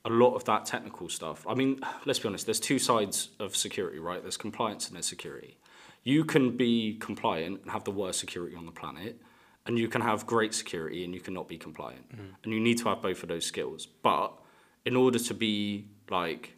a 0.04 0.10
lot 0.10 0.34
of 0.34 0.44
that 0.44 0.64
technical 0.66 1.08
stuff. 1.08 1.44
I 1.48 1.54
mean, 1.54 1.80
let's 2.04 2.18
be 2.20 2.28
honest, 2.28 2.46
there's 2.46 2.60
two 2.60 2.78
sides 2.78 3.30
of 3.40 3.56
security, 3.56 3.98
right? 3.98 4.22
There's 4.22 4.36
compliance 4.36 4.86
and 4.86 4.94
there's 4.96 5.06
security. 5.06 5.56
You 6.04 6.24
can 6.24 6.56
be 6.56 6.96
compliant 7.00 7.62
and 7.62 7.70
have 7.70 7.84
the 7.84 7.90
worst 7.90 8.20
security 8.20 8.54
on 8.54 8.66
the 8.66 8.72
planet, 8.72 9.20
and 9.66 9.78
you 9.78 9.88
can 9.88 10.02
have 10.02 10.26
great 10.26 10.54
security 10.54 11.04
and 11.04 11.14
you 11.14 11.20
cannot 11.20 11.48
be 11.48 11.56
compliant. 11.56 12.08
Mm-hmm. 12.12 12.34
And 12.44 12.52
you 12.52 12.60
need 12.60 12.78
to 12.78 12.88
have 12.90 13.00
both 13.00 13.22
of 13.22 13.28
those 13.30 13.46
skills. 13.46 13.86
But 13.86 14.34
in 14.84 14.96
order 14.96 15.18
to 15.18 15.34
be 15.34 15.86
like, 16.10 16.54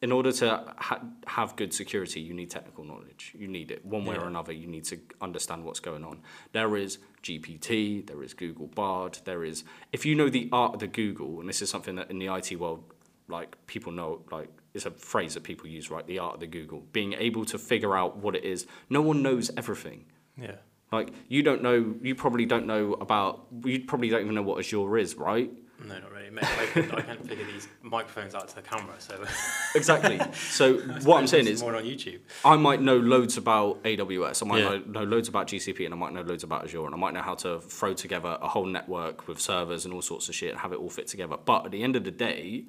in 0.00 0.10
order 0.12 0.32
to 0.32 0.74
ha- 0.78 1.00
have 1.26 1.56
good 1.56 1.72
security, 1.72 2.20
you 2.20 2.34
need 2.34 2.50
technical 2.50 2.84
knowledge. 2.84 3.32
You 3.36 3.48
need 3.48 3.70
it 3.70 3.84
one 3.84 4.04
way 4.04 4.16
or 4.16 4.26
another. 4.26 4.52
You 4.52 4.66
need 4.66 4.84
to 4.86 4.98
understand 5.20 5.64
what's 5.64 5.80
going 5.80 6.04
on. 6.04 6.20
There 6.52 6.76
is 6.76 6.98
GPT, 7.22 8.06
there 8.06 8.22
is 8.22 8.34
Google 8.34 8.66
Bard, 8.68 9.18
there 9.24 9.44
is. 9.44 9.62
If 9.92 10.04
you 10.04 10.14
know 10.14 10.28
the 10.28 10.48
art 10.52 10.74
of 10.74 10.80
the 10.80 10.88
Google, 10.88 11.40
and 11.40 11.48
this 11.48 11.62
is 11.62 11.70
something 11.70 11.96
that 11.96 12.10
in 12.10 12.18
the 12.18 12.32
IT 12.34 12.58
world, 12.58 12.84
like 13.32 13.56
people 13.66 13.90
know, 13.92 14.22
like 14.30 14.48
it's 14.74 14.86
a 14.86 14.90
phrase 14.92 15.34
that 15.34 15.42
people 15.42 15.66
use, 15.66 15.90
right? 15.90 16.06
The 16.06 16.18
art 16.20 16.34
of 16.34 16.40
the 16.40 16.46
Google, 16.46 16.80
being 16.92 17.14
able 17.14 17.44
to 17.46 17.58
figure 17.58 17.96
out 17.96 18.18
what 18.18 18.36
it 18.36 18.44
is. 18.44 18.66
No 18.88 19.02
one 19.02 19.22
knows 19.22 19.50
everything. 19.56 20.04
yeah. 20.36 20.56
Like 20.92 21.08
you 21.28 21.42
don't 21.42 21.62
know, 21.62 21.94
you 22.02 22.14
probably 22.14 22.44
don't 22.46 22.66
know 22.66 22.92
about. 22.94 23.46
You 23.64 23.80
probably 23.80 24.10
don't 24.10 24.20
even 24.22 24.34
know 24.34 24.42
what 24.42 24.58
Azure 24.58 24.98
is, 24.98 25.14
right? 25.14 25.50
No, 25.84 25.98
not 25.98 26.12
really. 26.12 26.28
Mate, 26.30 26.44
I, 26.44 26.66
can, 26.66 26.90
I 26.92 27.00
can't 27.00 27.26
figure 27.26 27.44
these 27.46 27.66
microphones 27.82 28.34
out 28.36 28.46
to 28.48 28.54
the 28.54 28.62
camera, 28.62 28.94
so. 28.98 29.24
Exactly. 29.74 30.20
So 30.34 30.76
what 31.02 31.16
I'm 31.18 31.26
saying 31.26 31.46
is, 31.48 31.62
more 31.62 31.74
on 31.74 31.84
YouTube. 31.84 32.20
I 32.44 32.56
might 32.56 32.80
know 32.82 32.98
loads 32.98 33.36
about 33.38 33.82
AWS. 33.84 34.42
I 34.42 34.46
might 34.46 34.58
Yeah. 34.58 34.68
know, 34.68 34.78
know 35.00 35.04
loads 35.04 35.28
about 35.28 35.46
GCP, 35.48 35.84
and 35.86 35.94
I 35.94 35.96
might 35.96 36.12
know 36.12 36.20
loads 36.20 36.44
about 36.44 36.64
Azure, 36.64 36.84
and 36.84 36.94
I 36.94 36.98
might 36.98 37.14
know 37.14 37.22
how 37.22 37.34
to 37.36 37.58
throw 37.60 37.94
together 37.94 38.36
a 38.40 38.46
whole 38.48 38.66
network 38.66 39.26
with 39.26 39.40
servers 39.40 39.84
and 39.86 39.94
all 39.94 40.02
sorts 40.02 40.28
of 40.28 40.34
shit 40.34 40.50
and 40.50 40.58
have 40.60 40.72
it 40.72 40.78
all 40.78 40.90
fit 40.90 41.06
together. 41.08 41.36
But 41.42 41.64
at 41.64 41.72
the 41.72 41.82
end 41.82 41.96
of 41.96 42.04
the 42.04 42.10
day, 42.12 42.66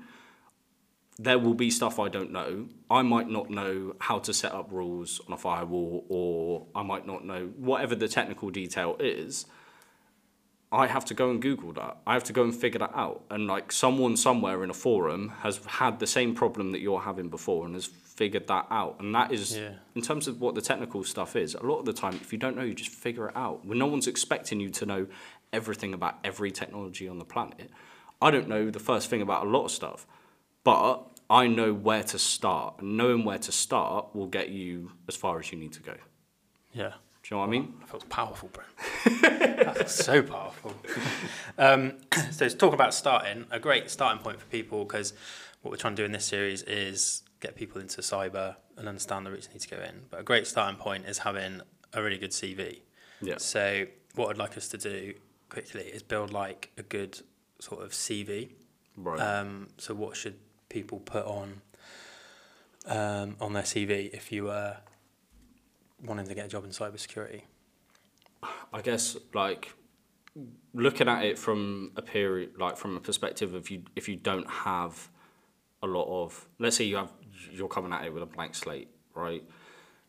there 1.20 1.38
will 1.40 1.54
be 1.54 1.70
stuff 1.70 2.00
I 2.00 2.10
don't 2.10 2.32
know. 2.32 2.68
I 2.90 3.02
might 3.04 3.30
not 3.30 3.50
know 3.50 3.96
how 4.00 4.20
to 4.20 4.34
set 4.34 4.52
up 4.52 4.72
rules 4.72 5.22
on 5.28 5.34
a 5.34 5.38
firewall, 5.38 6.06
or 6.10 6.66
I 6.76 6.84
might 6.84 7.06
not 7.06 7.26
know 7.26 7.52
whatever 7.58 7.96
the 7.96 8.08
technical 8.08 8.50
detail 8.50 8.96
is. 9.00 9.46
I 10.72 10.88
have 10.88 11.06
to 11.06 11.14
go 11.14 11.30
and 11.30 11.40
Google 11.40 11.72
that. 11.74 11.98
I 12.08 12.14
have 12.14 12.24
to 12.26 12.34
go 12.34 12.44
and 12.44 12.54
figure 12.56 12.80
that 12.80 12.94
out. 12.96 13.24
And 13.30 13.46
like 13.46 13.72
someone 13.72 14.18
somewhere 14.18 14.64
in 14.64 14.72
a 14.72 14.74
forum 14.74 15.32
has 15.42 15.60
had 15.68 16.00
the 16.00 16.08
same 16.08 16.34
problem 16.34 16.72
that 16.72 16.80
you're 16.82 17.02
having 17.02 17.30
before 17.30 17.66
and 17.68 17.76
has 17.76 17.86
figured 17.86 18.48
that 18.48 18.66
out. 18.72 19.00
And 19.00 19.14
that 19.14 19.32
is, 19.32 19.56
Yeah. 19.56 19.74
in 19.94 20.02
terms 20.02 20.28
of 20.28 20.42
what 20.42 20.56
the 20.56 20.62
technical 20.62 21.04
stuff 21.04 21.36
is, 21.36 21.54
a 21.54 21.62
lot 21.64 21.78
of 21.80 21.86
the 21.86 21.94
time, 21.94 22.16
if 22.16 22.34
you 22.34 22.40
don't 22.40 22.56
know, 22.56 22.64
you 22.64 22.74
just 22.74 22.90
figure 22.90 23.30
it 23.30 23.36
out. 23.36 23.64
When 23.66 23.78
no 23.78 23.86
one's 23.86 24.08
expecting 24.08 24.60
you 24.60 24.70
to 24.72 24.86
know 24.88 25.08
everything 25.52 25.94
about 25.94 26.16
every 26.24 26.50
technology 26.50 27.08
on 27.08 27.20
the 27.20 27.26
planet, 27.26 27.70
I 28.20 28.32
don't 28.32 28.48
know 28.48 28.72
the 28.72 28.80
first 28.80 29.12
thing 29.12 29.22
about 29.22 29.46
a 29.46 29.50
lot 29.50 29.66
of 29.66 29.72
stuff, 29.72 30.08
but 30.64 31.06
I 31.30 31.48
know 31.48 31.74
where 31.74 32.04
to 32.04 32.20
start. 32.20 32.80
And 32.80 32.98
knowing 32.98 33.26
where 33.26 33.40
to 33.40 33.52
start 33.52 34.16
will 34.16 34.28
get 34.28 34.50
you 34.50 34.92
as 35.08 35.16
far 35.16 35.40
as 35.40 35.52
you 35.52 35.58
need 35.58 35.74
to 35.74 35.82
go. 35.82 35.96
Yeah. 36.74 36.94
Do 37.24 37.36
you 37.36 37.38
know 37.38 37.40
what 37.40 37.48
I 37.48 37.52
mean? 37.52 37.74
That 37.80 37.90
feels 37.90 38.04
powerful, 38.06 38.50
bro. 38.52 38.64
that 39.22 39.78
feels 39.78 39.96
so 39.96 40.22
powerful. 40.22 40.74
Um, 41.56 42.00
so, 42.32 42.50
to 42.50 42.58
talk 42.58 42.74
about 42.74 42.96
starting, 42.96 43.46
a 43.52 43.60
great 43.60 43.92
starting 43.92 44.24
point 44.24 44.40
for 44.40 44.46
people 44.48 44.86
because 44.86 45.14
what 45.62 45.70
we're 45.70 45.78
trying 45.78 45.96
to 45.96 46.02
do 46.02 46.06
in 46.06 46.12
this 46.12 46.26
series 46.26 46.64
is 46.64 47.22
get 47.42 47.56
people 47.56 47.80
into 47.80 48.02
cyber 48.02 48.56
and 48.76 48.88
understand 48.88 49.24
the 49.24 49.30
routes 49.30 49.46
they 49.46 49.54
need 49.54 49.62
to 49.62 49.70
go 49.70 49.78
in. 49.78 50.02
But 50.10 50.22
a 50.22 50.24
great 50.24 50.48
starting 50.48 50.80
point 50.80 51.06
is 51.06 51.20
having 51.20 51.62
a 51.94 52.02
really 52.02 52.18
good 52.18 52.32
CV. 52.32 52.80
Yeah. 53.22 53.38
So, 53.38 53.86
what 54.16 54.32
I'd 54.32 54.38
like 54.38 54.58
us 54.58 54.68
to 54.70 54.80
do 54.80 55.14
quickly 55.50 55.84
is 55.84 56.02
build 56.02 56.34
like 56.34 56.72
a 56.76 56.84
good 56.84 57.22
sort 57.60 57.84
of 57.84 57.92
CV. 57.92 58.50
Right. 58.98 59.20
Um, 59.20 59.68
so, 59.78 59.94
what 59.94 60.18
should 60.18 60.40
people 60.74 61.00
put 61.00 61.26
on 61.26 61.62
um, 62.88 63.38
on 63.40 63.54
their 63.54 63.64
CV 63.64 64.14
if 64.14 64.32
you 64.32 64.46
were 64.46 64.78
wanting 66.04 66.28
to 66.28 66.36
get 66.36 66.46
a 66.46 66.50
job 66.50 66.66
in 66.66 66.72
cybersecurity? 66.72 67.44
I 68.74 68.82
guess 68.82 69.16
like 69.34 69.74
looking 70.74 71.08
at 71.08 71.24
it 71.24 71.38
from 71.38 71.92
a 71.96 72.02
period 72.02 72.54
like 72.58 72.76
from 72.76 72.98
a 72.98 73.00
perspective 73.00 73.54
of 73.54 73.70
you 73.70 73.84
if 73.96 74.10
you 74.10 74.16
don't 74.16 74.50
have 74.50 75.08
a 75.84 75.88
lot 75.88 76.08
of 76.10 76.48
let's 76.58 76.76
say 76.78 76.84
you 76.84 76.96
have 76.96 77.12
you're 77.52 77.68
coming 77.68 77.94
at 77.94 78.04
it 78.06 78.14
with 78.14 78.24
a 78.24 78.26
blank 78.26 78.56
slate, 78.56 78.90
right? 79.16 79.44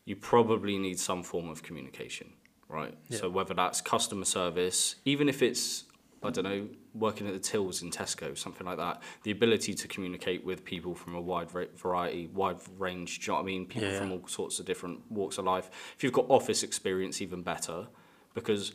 You 0.05 0.15
probably 0.15 0.77
need 0.77 0.99
some 0.99 1.23
form 1.23 1.49
of 1.49 1.63
communication, 1.63 2.33
right? 2.67 2.95
Yeah. 3.09 3.19
So 3.19 3.29
whether 3.29 3.53
that's 3.53 3.81
customer 3.81 4.25
service, 4.25 4.95
even 5.05 5.29
if 5.29 5.41
it's 5.41 5.85
I 6.25 6.31
don't 6.31 6.43
know, 6.43 6.67
working 6.93 7.27
at 7.27 7.33
the 7.33 7.39
tills 7.39 7.81
in 7.81 7.91
Tesco, 7.91 8.37
something 8.37 8.65
like 8.65 8.77
that. 8.77 9.01
The 9.23 9.31
ability 9.31 9.73
to 9.73 9.87
communicate 9.87 10.43
with 10.45 10.63
people 10.65 10.95
from 10.95 11.15
a 11.15 11.21
wide 11.21 11.49
variety, 11.51 12.27
wide 12.27 12.57
range. 12.77 13.19
Do 13.19 13.25
you 13.25 13.27
know 13.31 13.35
what 13.35 13.43
I 13.43 13.45
mean? 13.45 13.65
People 13.65 13.89
Yeah, 13.89 13.99
from 13.99 14.11
all 14.11 14.27
sorts 14.27 14.59
of 14.59 14.65
different 14.65 15.09
walks 15.11 15.37
of 15.37 15.45
life. 15.45 15.69
If 15.95 16.03
you've 16.03 16.13
got 16.13 16.25
office 16.29 16.63
experience, 16.63 17.21
even 17.21 17.41
better, 17.41 17.87
because 18.33 18.73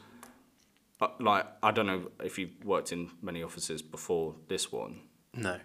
uh, 1.00 1.08
like 1.18 1.46
I 1.62 1.70
don't 1.70 1.86
know 1.86 2.10
if 2.22 2.38
you've 2.38 2.64
worked 2.64 2.92
in 2.92 3.10
many 3.22 3.42
offices 3.42 3.82
before 3.82 4.34
this 4.48 4.70
one, 4.70 5.00
No. 5.34 5.58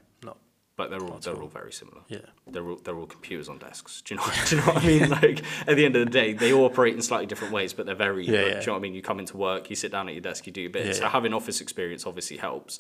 But 0.78 0.90
they're 0.90 1.02
all 1.02 1.18
they're 1.20 1.36
all. 1.36 1.44
all 1.44 1.48
very 1.48 1.72
similar. 1.72 2.02
Yeah. 2.08 2.20
They're 2.48 2.68
all 2.68 2.76
they're 2.84 2.96
all 2.96 3.06
computers 3.06 3.48
on 3.48 3.58
desks. 3.60 4.02
Do 4.02 4.16
you 4.16 4.20
know? 4.20 4.28
do 4.48 4.56
you 4.56 4.62
know 4.62 4.68
what 4.68 4.84
I 4.84 4.88
mean? 4.88 5.10
Like 5.16 5.44
at 5.68 5.76
the 5.76 5.86
end 5.86 5.96
of 5.96 6.06
the 6.06 6.12
day, 6.12 6.34
they 6.34 6.52
all 6.52 6.66
operate 6.66 6.94
in 6.94 7.02
slightly 7.02 7.26
different 7.26 7.54
ways, 7.54 7.74
but 7.74 7.86
they're 7.86 7.96
very. 7.96 8.26
Yeah, 8.26 8.42
like, 8.42 8.48
yeah. 8.48 8.54
Do 8.54 8.60
you 8.60 8.66
know 8.68 8.74
what 8.74 8.80
I 8.80 8.82
mean? 8.82 8.94
You 8.94 9.02
come 9.02 9.20
into 9.20 9.38
work, 9.38 9.70
you 9.70 9.76
sit 9.76 9.92
down 9.92 10.08
at 10.10 10.14
your 10.14 10.22
desk, 10.22 10.46
you 10.46 10.52
do 10.54 10.62
your 10.62 10.70
bit. 10.70 10.86
Yeah, 10.86 10.92
so 10.94 11.04
yeah. 11.04 11.10
having 11.10 11.34
office 11.34 11.62
experience 11.62 12.06
obviously 12.06 12.38
helps. 12.38 12.80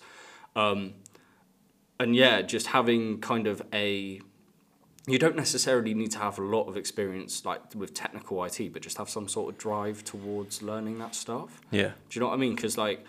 Um, 0.55 0.95
and 1.99 2.15
yeah, 2.15 2.41
just 2.41 2.67
having 2.67 3.21
kind 3.21 3.47
of 3.47 3.61
a. 3.73 4.21
You 5.07 5.19
don't 5.19 5.35
necessarily 5.35 5.93
need 5.93 6.11
to 6.11 6.17
have 6.17 6.39
a 6.39 6.41
lot 6.41 6.67
of 6.67 6.75
experience 6.75 7.45
like 7.45 7.75
with 7.75 7.93
technical 7.93 8.43
IT, 8.43 8.73
but 8.73 8.81
just 8.81 8.97
have 8.97 9.07
some 9.07 9.27
sort 9.27 9.53
of 9.53 9.59
drive 9.59 10.03
towards 10.03 10.63
learning 10.63 10.97
that 10.97 11.13
stuff. 11.13 11.61
Yeah. 11.69 11.89
Do 11.89 11.91
you 12.11 12.21
know 12.21 12.27
what 12.27 12.33
I 12.33 12.37
mean? 12.37 12.55
Because 12.55 12.77
like 12.77 13.05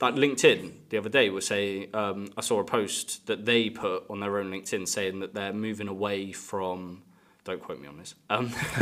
that 0.00 0.14
LinkedIn 0.16 0.72
the 0.90 0.98
other 0.98 1.08
day 1.08 1.30
was 1.30 1.46
saying 1.46 1.94
um, 1.94 2.28
I 2.36 2.40
saw 2.40 2.58
a 2.60 2.64
post 2.64 3.26
that 3.26 3.44
they 3.46 3.70
put 3.70 4.04
on 4.10 4.20
their 4.20 4.38
own 4.38 4.50
LinkedIn 4.50 4.88
saying 4.88 5.20
that 5.20 5.32
they're 5.34 5.52
moving 5.52 5.88
away 5.88 6.32
from. 6.32 7.02
Don't 7.44 7.60
quote 7.62 7.80
me 7.80 7.88
on 7.88 7.96
this. 7.96 8.14
Um, 8.28 8.52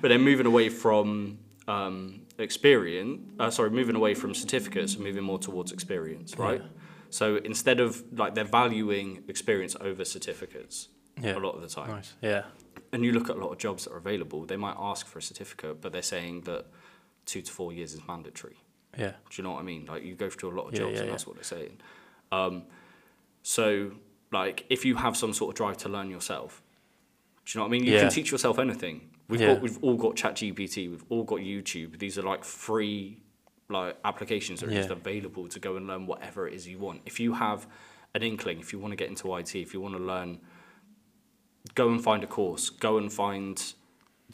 but 0.00 0.08
they're 0.08 0.18
moving 0.18 0.46
away 0.46 0.68
from 0.70 1.38
um, 1.68 2.22
experience. 2.38 3.20
Uh, 3.38 3.50
sorry, 3.50 3.70
moving 3.70 3.94
away 3.96 4.14
from 4.14 4.34
certificates 4.34 4.94
and 4.94 5.04
moving 5.04 5.22
more 5.22 5.38
towards 5.38 5.70
experience. 5.72 6.36
Right. 6.38 6.60
Yeah. 6.62 6.66
So 7.10 7.36
instead 7.36 7.80
of 7.80 8.02
like 8.16 8.34
they're 8.34 8.44
valuing 8.44 9.24
experience 9.28 9.76
over 9.80 10.04
certificates 10.04 10.88
Yeah. 11.20 11.36
a 11.36 11.40
lot 11.40 11.56
of 11.56 11.62
the 11.62 11.68
time 11.68 11.88
Nice. 11.90 12.14
Yeah. 12.22 12.44
and 12.92 13.04
you 13.04 13.12
look 13.12 13.28
at 13.28 13.36
a 13.36 13.40
lot 13.40 13.50
of 13.50 13.58
jobs 13.58 13.84
that 13.84 13.92
are 13.92 13.98
available, 13.98 14.44
they 14.46 14.56
might 14.56 14.76
ask 14.78 15.06
for 15.06 15.18
a 15.18 15.22
certificate, 15.22 15.80
but 15.82 15.92
they're 15.92 16.02
saying 16.02 16.42
that 16.42 16.66
two 17.26 17.42
to 17.42 17.50
four 17.52 17.72
years 17.72 17.94
is 17.94 18.00
mandatory. 18.06 18.56
Yeah. 18.98 19.10
Do 19.10 19.16
you 19.36 19.44
know 19.44 19.52
what 19.52 19.60
I 19.60 19.62
mean? 19.62 19.86
Like 19.86 20.04
you 20.04 20.14
go 20.14 20.30
through 20.30 20.50
a 20.50 20.56
lot 20.56 20.68
of 20.68 20.74
jobs, 20.74 20.92
yeah, 20.92 20.98
and 20.98 21.06
yeah. 21.06 21.10
that's 21.10 21.26
what 21.26 21.36
they're 21.36 21.44
saying. 21.44 21.78
Um, 22.32 22.64
so, 23.42 23.92
like, 24.32 24.66
if 24.68 24.84
you 24.84 24.96
have 24.96 25.16
some 25.16 25.32
sort 25.32 25.50
of 25.50 25.56
drive 25.56 25.76
to 25.78 25.88
learn 25.88 26.10
yourself, 26.10 26.62
do 27.44 27.58
you 27.58 27.60
know 27.60 27.68
what 27.68 27.74
I 27.74 27.78
mean? 27.78 27.84
You 27.84 27.98
can 27.98 28.10
teach 28.10 28.30
yourself 28.30 28.58
anything. 28.58 29.10
We've 29.28 29.40
got, 29.40 29.60
we've 29.60 29.78
all 29.82 29.96
got 29.96 30.16
ChatGPT, 30.16 30.90
we've 30.90 31.04
all 31.08 31.22
got 31.22 31.38
YouTube. 31.38 31.98
These 31.98 32.18
are 32.18 32.22
like 32.22 32.44
free, 32.44 33.22
like 33.68 33.96
applications 34.04 34.60
that 34.60 34.70
are 34.70 34.74
just 34.74 34.90
available 34.90 35.48
to 35.48 35.60
go 35.60 35.76
and 35.76 35.86
learn 35.86 36.06
whatever 36.06 36.48
it 36.48 36.54
is 36.54 36.66
you 36.66 36.78
want. 36.78 37.02
If 37.06 37.20
you 37.20 37.34
have 37.34 37.68
an 38.14 38.22
inkling, 38.22 38.58
if 38.58 38.72
you 38.72 38.80
want 38.80 38.92
to 38.92 38.96
get 38.96 39.08
into 39.08 39.34
IT, 39.36 39.54
if 39.54 39.72
you 39.72 39.80
want 39.80 39.96
to 39.96 40.02
learn, 40.02 40.40
go 41.74 41.90
and 41.90 42.02
find 42.02 42.24
a 42.24 42.26
course. 42.26 42.70
Go 42.70 42.98
and 42.98 43.12
find, 43.12 43.72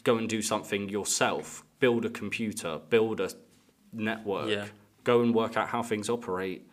go 0.02 0.16
and 0.16 0.28
do 0.28 0.40
something 0.40 0.88
yourself. 0.88 1.62
Build 1.78 2.06
a 2.06 2.10
computer. 2.10 2.80
Build 2.88 3.20
a 3.20 3.30
network. 3.96 4.48
Yeah. 4.48 4.66
Go 5.04 5.22
and 5.22 5.34
work 5.34 5.56
out 5.56 5.68
how 5.68 5.82
things 5.82 6.08
operate 6.08 6.66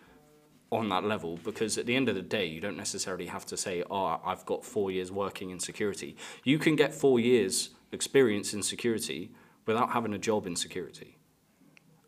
on 0.72 0.90
that 0.90 1.04
level 1.04 1.38
because 1.44 1.78
at 1.78 1.86
the 1.86 1.96
end 1.96 2.10
of 2.10 2.16
the 2.16 2.22
day 2.22 2.46
you 2.48 2.60
don't 2.60 2.76
necessarily 2.76 3.28
have 3.28 3.46
to 3.46 3.56
say 3.56 3.84
oh 3.92 4.20
I've 4.26 4.44
got 4.48 4.66
4 4.66 4.90
years 4.90 5.12
working 5.12 5.52
in 5.52 5.60
security 5.60 6.16
you 6.44 6.58
can 6.58 6.76
get 6.76 6.96
4 6.96 7.20
years 7.20 7.70
experience 7.92 8.56
in 8.56 8.64
security 8.64 9.30
without 9.68 9.92
having 9.92 10.16
a 10.16 10.18
job 10.18 10.48
in 10.48 10.56
security 10.56 11.20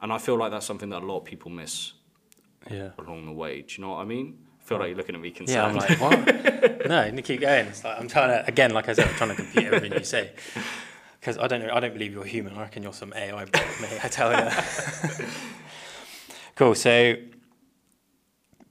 and 0.02 0.12
I 0.12 0.18
feel 0.18 0.36
like 0.36 0.50
that's 0.52 0.66
something 0.66 0.90
that 0.90 1.04
a 1.04 1.06
lot 1.06 1.20
of 1.20 1.26
people 1.26 1.52
miss 1.52 1.94
Yeah. 2.72 2.90
along 2.98 3.28
the 3.28 3.34
way 3.34 3.62
do 3.62 3.76
you 3.76 3.82
know 3.84 3.92
what 3.92 3.98
I 4.02 4.06
mean 4.06 4.40
I 4.60 4.64
feel 4.68 4.80
like 4.80 4.88
you're 4.88 4.98
looking 4.98 5.14
at 5.14 5.22
me 5.22 5.30
concerned. 5.30 5.76
Yeah, 5.76 5.86
I'm 5.86 6.00
like, 6.00 6.02
what? 6.02 6.88
no, 6.88 7.06
you 7.06 7.22
keep 7.22 7.42
going. 7.42 7.68
It's 7.68 7.84
like 7.84 8.00
I'm 8.00 8.08
trying 8.08 8.30
to 8.30 8.48
again, 8.48 8.72
like 8.72 8.90
I 8.90 8.94
said, 8.94 9.08
I'm 9.10 9.14
trying 9.14 9.30
to 9.30 9.36
compete 9.36 9.66
everything 9.66 9.94
you 9.94 10.04
say. 10.04 10.32
Because 11.26 11.40
I 11.40 11.48
don't 11.48 11.62
know, 11.66 11.74
I 11.74 11.80
don't 11.80 11.94
believe 11.94 12.14
you're 12.14 12.24
human. 12.24 12.54
I 12.56 12.62
reckon 12.62 12.84
you're 12.84 12.94
some 12.94 13.12
AI 13.16 13.46
bot, 13.46 13.66
mate. 13.82 14.00
I 14.06 14.08
tell 14.10 14.32
you. 14.32 15.26
cool. 16.56 16.76
So 16.76 17.16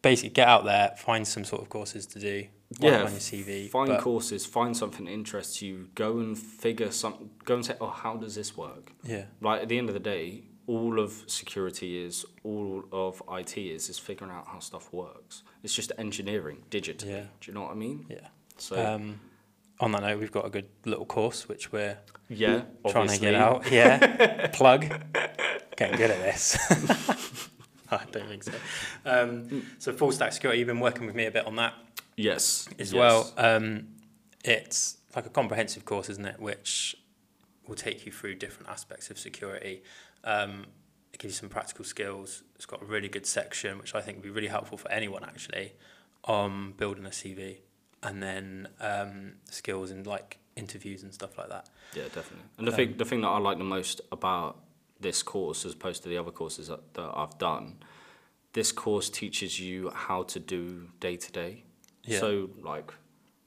basically, 0.02 0.30
get 0.30 0.46
out 0.46 0.64
there, 0.64 0.94
find 0.96 1.26
some 1.26 1.42
sort 1.42 1.62
of 1.62 1.68
courses 1.68 2.06
to 2.06 2.20
do. 2.20 2.46
yeah 2.78 3.02
on 3.02 3.10
your 3.10 3.20
CV. 3.20 3.68
find 3.70 3.98
courses 4.00 4.46
find 4.46 4.76
something 4.76 5.04
that 5.06 5.10
interests 5.10 5.62
you 5.62 5.88
go 5.96 6.18
and 6.18 6.38
figure 6.38 6.90
some 6.92 7.30
go 7.44 7.54
and 7.56 7.64
say 7.66 7.74
oh 7.80 7.88
how 7.88 8.16
does 8.16 8.34
this 8.36 8.56
work 8.56 8.92
Yeah, 9.04 9.24
like 9.40 9.62
at 9.62 9.68
the 9.68 9.76
end 9.78 9.88
of 9.88 9.94
the 9.94 10.00
day, 10.00 10.44
all 10.68 10.98
of 11.00 11.24
security 11.26 11.98
is, 12.04 12.24
all 12.44 12.84
of 12.92 13.20
IT 13.32 13.58
is, 13.58 13.88
is 13.88 13.98
figuring 13.98 14.32
out 14.32 14.46
how 14.46 14.60
stuff 14.60 14.92
works. 14.92 15.42
It's 15.64 15.74
just 15.74 15.90
engineering 15.98 16.58
digitally. 16.70 17.10
Yeah. 17.10 17.24
Do 17.40 17.50
you 17.50 17.52
know 17.54 17.62
what 17.62 17.72
I 17.72 17.74
mean? 17.74 18.06
yeah. 18.08 18.28
So 18.58 18.76
Um, 18.76 19.18
on 19.80 19.92
that 19.92 20.02
note, 20.02 20.18
we've 20.20 20.32
got 20.32 20.46
a 20.46 20.50
good 20.50 20.68
little 20.84 21.04
course 21.06 21.48
which 21.48 21.72
we're 21.72 21.98
yeah, 22.28 22.62
trying 22.88 23.08
to 23.08 23.18
get 23.18 23.34
out. 23.34 23.70
Yeah, 23.70 24.46
plug. 24.52 24.86
Getting 25.76 25.96
good 25.96 26.10
at 26.10 26.20
this. 26.22 26.56
I 27.90 28.00
don't 28.10 28.28
think 28.28 28.44
so. 28.44 28.52
Um, 29.04 29.66
so 29.78 29.92
full 29.92 30.10
stack 30.12 30.32
security, 30.32 30.58
you've 30.60 30.68
been 30.68 30.80
working 30.80 31.06
with 31.06 31.14
me 31.14 31.26
a 31.26 31.30
bit 31.30 31.46
on 31.46 31.56
that 31.56 31.74
Yes. 32.16 32.68
as 32.78 32.92
yes. 32.92 32.98
well. 32.98 33.32
Um, 33.36 33.88
it's 34.44 34.98
like 35.14 35.26
a 35.26 35.30
comprehensive 35.30 35.84
course, 35.84 36.08
isn't 36.08 36.24
it? 36.24 36.40
Which 36.40 36.96
will 37.66 37.74
take 37.76 38.06
you 38.06 38.12
through 38.12 38.36
different 38.36 38.68
aspects 38.70 39.10
of 39.10 39.18
security. 39.18 39.82
Um, 40.22 40.66
it 41.12 41.18
gives 41.20 41.34
you 41.34 41.38
some 41.38 41.48
practical 41.48 41.84
skills. 41.84 42.42
It's 42.56 42.66
got 42.66 42.82
a 42.82 42.84
really 42.84 43.08
good 43.08 43.26
section, 43.26 43.78
which 43.78 43.94
I 43.94 44.00
think 44.00 44.18
would 44.18 44.24
be 44.24 44.30
really 44.30 44.48
helpful 44.48 44.76
for 44.78 44.90
anyone 44.90 45.24
actually, 45.24 45.72
on 46.24 46.72
building 46.72 47.06
a 47.06 47.10
CV, 47.10 47.58
and 48.04 48.22
then 48.22 48.68
um, 48.80 49.32
skills 49.50 49.90
in 49.90 50.04
like 50.04 50.38
interviews 50.56 51.02
and 51.02 51.12
stuff 51.12 51.36
like 51.36 51.48
that. 51.48 51.68
Yeah, 51.94 52.04
definitely. 52.04 52.44
And 52.58 52.66
the 52.68 52.72
Um, 52.72 52.76
thing, 52.76 52.96
the 52.96 53.04
thing 53.04 53.20
that 53.22 53.28
I 53.28 53.38
like 53.38 53.58
the 53.58 53.64
most 53.64 54.00
about 54.12 54.60
this 55.00 55.22
course, 55.22 55.64
as 55.64 55.72
opposed 55.72 56.02
to 56.04 56.08
the 56.08 56.18
other 56.18 56.30
courses 56.30 56.68
that, 56.68 56.94
that 56.94 57.10
I've 57.14 57.36
done, 57.38 57.78
this 58.52 58.70
course 58.70 59.10
teaches 59.10 59.58
you 59.58 59.90
how 59.90 60.22
to 60.24 60.38
do 60.38 60.88
day 61.00 61.16
to 61.16 61.32
day. 61.32 61.64
So 62.20 62.50
like 62.62 62.92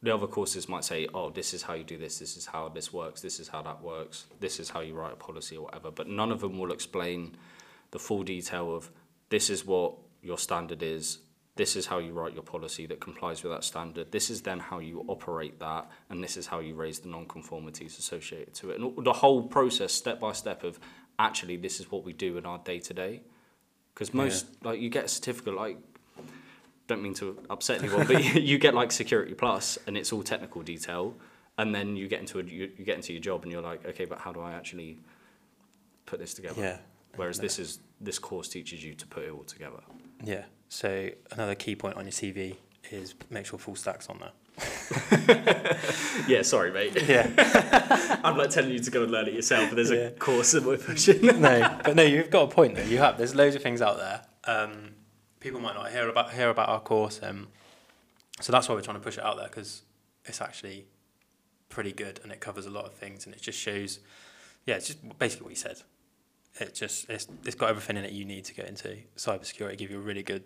the 0.01 0.13
other 0.13 0.27
courses 0.27 0.67
might 0.67 0.83
say, 0.83 1.07
oh, 1.13 1.29
this 1.29 1.53
is 1.53 1.61
how 1.61 1.75
you 1.75 1.83
do 1.83 1.97
this, 1.97 2.19
this 2.19 2.35
is 2.35 2.45
how 2.47 2.69
this 2.69 2.91
works, 2.91 3.21
this 3.21 3.39
is 3.39 3.47
how 3.47 3.61
that 3.61 3.81
works, 3.81 4.25
this 4.39 4.59
is 4.59 4.69
how 4.69 4.81
you 4.81 4.95
write 4.95 5.13
a 5.13 5.15
policy 5.15 5.55
or 5.55 5.65
whatever. 5.65 5.91
But 5.91 6.07
none 6.07 6.31
of 6.31 6.41
them 6.41 6.57
will 6.57 6.71
explain 6.71 7.37
the 7.91 7.99
full 7.99 8.23
detail 8.23 8.75
of 8.75 8.91
this 9.29 9.49
is 9.49 9.63
what 9.65 9.93
your 10.21 10.37
standard 10.37 10.81
is, 10.81 11.19
this 11.57 11.75
is 11.75 11.85
how 11.85 11.97
you 11.97 12.13
write 12.13 12.33
your 12.33 12.43
policy 12.43 12.85
that 12.85 12.99
complies 12.99 13.43
with 13.43 13.51
that 13.51 13.63
standard, 13.63 14.11
this 14.11 14.29
is 14.29 14.41
then 14.41 14.59
how 14.59 14.79
you 14.79 15.03
operate 15.07 15.59
that, 15.59 15.89
and 16.09 16.23
this 16.23 16.37
is 16.37 16.47
how 16.47 16.59
you 16.59 16.75
raise 16.75 16.99
the 16.99 17.09
non-conformities 17.09 17.97
associated 17.97 18.53
to 18.55 18.71
it. 18.71 18.79
And 18.79 19.05
the 19.05 19.13
whole 19.13 19.43
process, 19.43 19.91
step 19.91 20.19
by 20.19 20.31
step, 20.31 20.63
of 20.63 20.79
actually 21.19 21.57
this 21.57 21.79
is 21.79 21.91
what 21.91 22.03
we 22.03 22.13
do 22.13 22.37
in 22.37 22.45
our 22.45 22.59
day 22.59 22.79
to 22.79 22.93
day. 22.93 23.21
Because 23.93 24.13
most, 24.13 24.45
like, 24.63 24.79
you 24.79 24.89
get 24.89 25.05
a 25.05 25.07
certificate, 25.07 25.55
like, 25.55 25.79
don't 26.87 27.01
mean 27.01 27.15
to 27.15 27.37
upset 27.49 27.83
anyone, 27.83 28.07
but 28.07 28.35
you 28.35 28.57
get 28.57 28.73
like 28.73 28.91
Security 28.91 29.33
Plus, 29.33 29.77
and 29.87 29.97
it's 29.97 30.13
all 30.13 30.23
technical 30.23 30.61
detail, 30.61 31.15
and 31.57 31.73
then 31.73 31.95
you 31.95 32.07
get 32.07 32.19
into 32.19 32.39
a, 32.39 32.43
you, 32.43 32.71
you 32.77 32.85
get 32.85 32.95
into 32.95 33.11
your 33.11 33.21
job, 33.21 33.43
and 33.43 33.51
you're 33.51 33.61
like, 33.61 33.85
okay, 33.85 34.05
but 34.05 34.19
how 34.19 34.31
do 34.31 34.39
I 34.39 34.53
actually 34.53 34.97
put 36.05 36.19
this 36.19 36.33
together? 36.33 36.61
Yeah. 36.61 36.77
Whereas 37.15 37.39
this 37.39 37.57
is 37.57 37.79
this 37.99 38.19
course 38.19 38.47
teaches 38.47 38.83
you 38.83 38.93
to 38.93 39.07
put 39.07 39.23
it 39.23 39.31
all 39.31 39.43
together. 39.43 39.81
Yeah. 40.23 40.43
So 40.69 41.09
another 41.31 41.55
key 41.55 41.75
point 41.75 41.95
on 41.97 42.03
your 42.05 42.11
CV 42.11 42.55
is 42.91 43.15
make 43.29 43.45
sure 43.45 43.57
full 43.59 43.75
stacks 43.75 44.07
on 44.09 44.19
there. 44.19 44.31
Yeah, 46.27 46.41
sorry, 46.41 46.71
mate. 46.71 47.01
Yeah. 47.07 48.19
I'm 48.23 48.37
like 48.37 48.49
telling 48.49 48.71
you 48.71 48.79
to 48.79 48.91
go 48.91 49.03
and 49.03 49.11
learn 49.11 49.27
it 49.27 49.33
yourself, 49.33 49.69
but 49.69 49.75
there's 49.75 49.91
Yeah. 49.91 49.97
a 50.07 50.11
course 50.11 50.51
that 50.51 50.63
we're 50.63 50.77
pushing. 50.77 51.21
no, 51.41 51.77
but 51.83 51.95
no, 51.95 52.03
you've 52.03 52.29
got 52.29 52.51
a 52.51 52.53
point 52.53 52.75
there. 52.75 52.85
You 52.85 52.97
have. 52.97 53.17
There's 53.17 53.35
loads 53.35 53.55
of 53.55 53.61
things 53.63 53.81
out 53.81 53.97
there. 53.97 54.21
Um, 54.45 54.95
people 55.39 55.59
might 55.61 55.75
not 55.75 55.91
hear 55.91 56.09
about 56.09 56.33
hear 56.33 56.49
about 56.49 56.69
our 56.69 56.79
course, 56.81 57.19
um, 57.23 57.47
so 58.41 58.51
that's 58.51 58.67
why 58.67 58.75
we're 58.75 58.81
trying 58.81 58.97
to 58.97 59.03
push 59.03 59.17
it 59.17 59.23
out 59.23 59.37
there 59.37 59.47
because 59.47 59.83
it's 60.25 60.41
actually 60.41 60.85
pretty 61.69 61.91
good 61.91 62.19
and 62.23 62.31
it 62.31 62.39
covers 62.39 62.65
a 62.65 62.69
lot 62.69 62.85
of 62.85 62.93
things 62.93 63.25
and 63.25 63.33
it 63.35 63.41
just 63.41 63.59
shows. 63.59 63.99
Yeah, 64.65 64.75
it's 64.75 64.87
just 64.87 65.19
basically 65.19 65.45
what 65.45 65.51
you 65.51 65.55
said. 65.57 65.81
It 66.59 66.73
just 66.75 67.09
it's 67.09 67.27
it's 67.45 67.55
got 67.55 67.69
everything 67.69 67.95
in 67.97 68.03
it 68.05 68.11
you 68.11 68.25
need 68.25 68.43
to 68.45 68.53
get 68.53 68.67
into 68.67 68.97
cybersecurity. 69.17 69.77
Give 69.77 69.91
you 69.91 69.97
a 69.97 70.01
really 70.01 70.23
good 70.23 70.43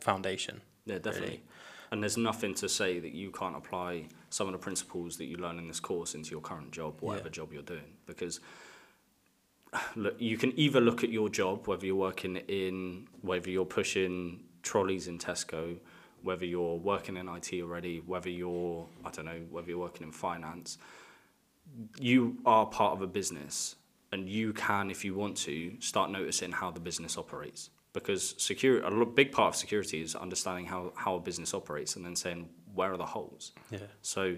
foundation. 0.00 0.60
Yeah, 0.86 0.98
definitely. 0.98 1.42
And 1.90 2.02
there's 2.02 2.16
nothing 2.16 2.54
to 2.56 2.68
say 2.68 2.98
that 3.00 3.12
you 3.14 3.30
can't 3.30 3.56
apply 3.56 4.08
some 4.30 4.46
of 4.46 4.52
the 4.52 4.58
principles 4.58 5.16
that 5.16 5.24
you 5.24 5.36
learn 5.38 5.58
in 5.58 5.68
this 5.68 5.80
course 5.80 6.14
into 6.14 6.30
your 6.30 6.40
current 6.42 6.70
job, 6.70 7.00
whatever 7.00 7.28
Yeah. 7.28 7.32
job 7.32 7.52
you're 7.52 7.62
doing. 7.62 7.96
Because 8.06 8.40
look, 9.96 10.16
you 10.18 10.36
can 10.36 10.58
either 10.58 10.80
look 10.80 11.02
at 11.02 11.10
your 11.10 11.28
job, 11.28 11.66
whether 11.66 11.86
you're 11.86 11.96
working 11.96 12.36
in, 12.36 13.08
whether 13.22 13.50
you're 13.50 13.64
pushing 13.64 14.44
trolleys 14.62 15.08
in 15.08 15.18
Tesco, 15.18 15.78
whether 16.22 16.44
you're 16.44 16.76
working 16.76 17.16
in 17.16 17.28
IT 17.28 17.52
already, 17.62 18.02
whether 18.04 18.28
you're, 18.28 18.86
I 19.04 19.10
don't 19.10 19.24
know, 19.24 19.40
whether 19.50 19.68
you're 19.68 19.78
working 19.78 20.06
in 20.06 20.12
finance, 20.12 20.78
you 21.98 22.38
are 22.44 22.66
part 22.66 22.92
of 22.92 23.02
a 23.02 23.06
business 23.06 23.76
and 24.12 24.28
you 24.28 24.52
can, 24.52 24.90
if 24.90 25.04
you 25.04 25.14
want 25.14 25.36
to, 25.38 25.80
start 25.80 26.10
noticing 26.10 26.50
how 26.52 26.70
the 26.70 26.80
business 26.80 27.16
operates. 27.16 27.70
Because 27.98 28.34
security, 28.38 28.86
a 28.86 29.04
big 29.06 29.32
part 29.32 29.54
of 29.54 29.56
security 29.56 30.00
is 30.02 30.14
understanding 30.14 30.66
how, 30.66 30.92
how 30.96 31.14
a 31.16 31.20
business 31.20 31.54
operates 31.54 31.96
and 31.96 32.04
then 32.04 32.16
saying, 32.16 32.48
where 32.74 32.92
are 32.92 32.96
the 32.96 33.06
holes? 33.06 33.52
Yeah. 33.70 33.78
So, 34.02 34.36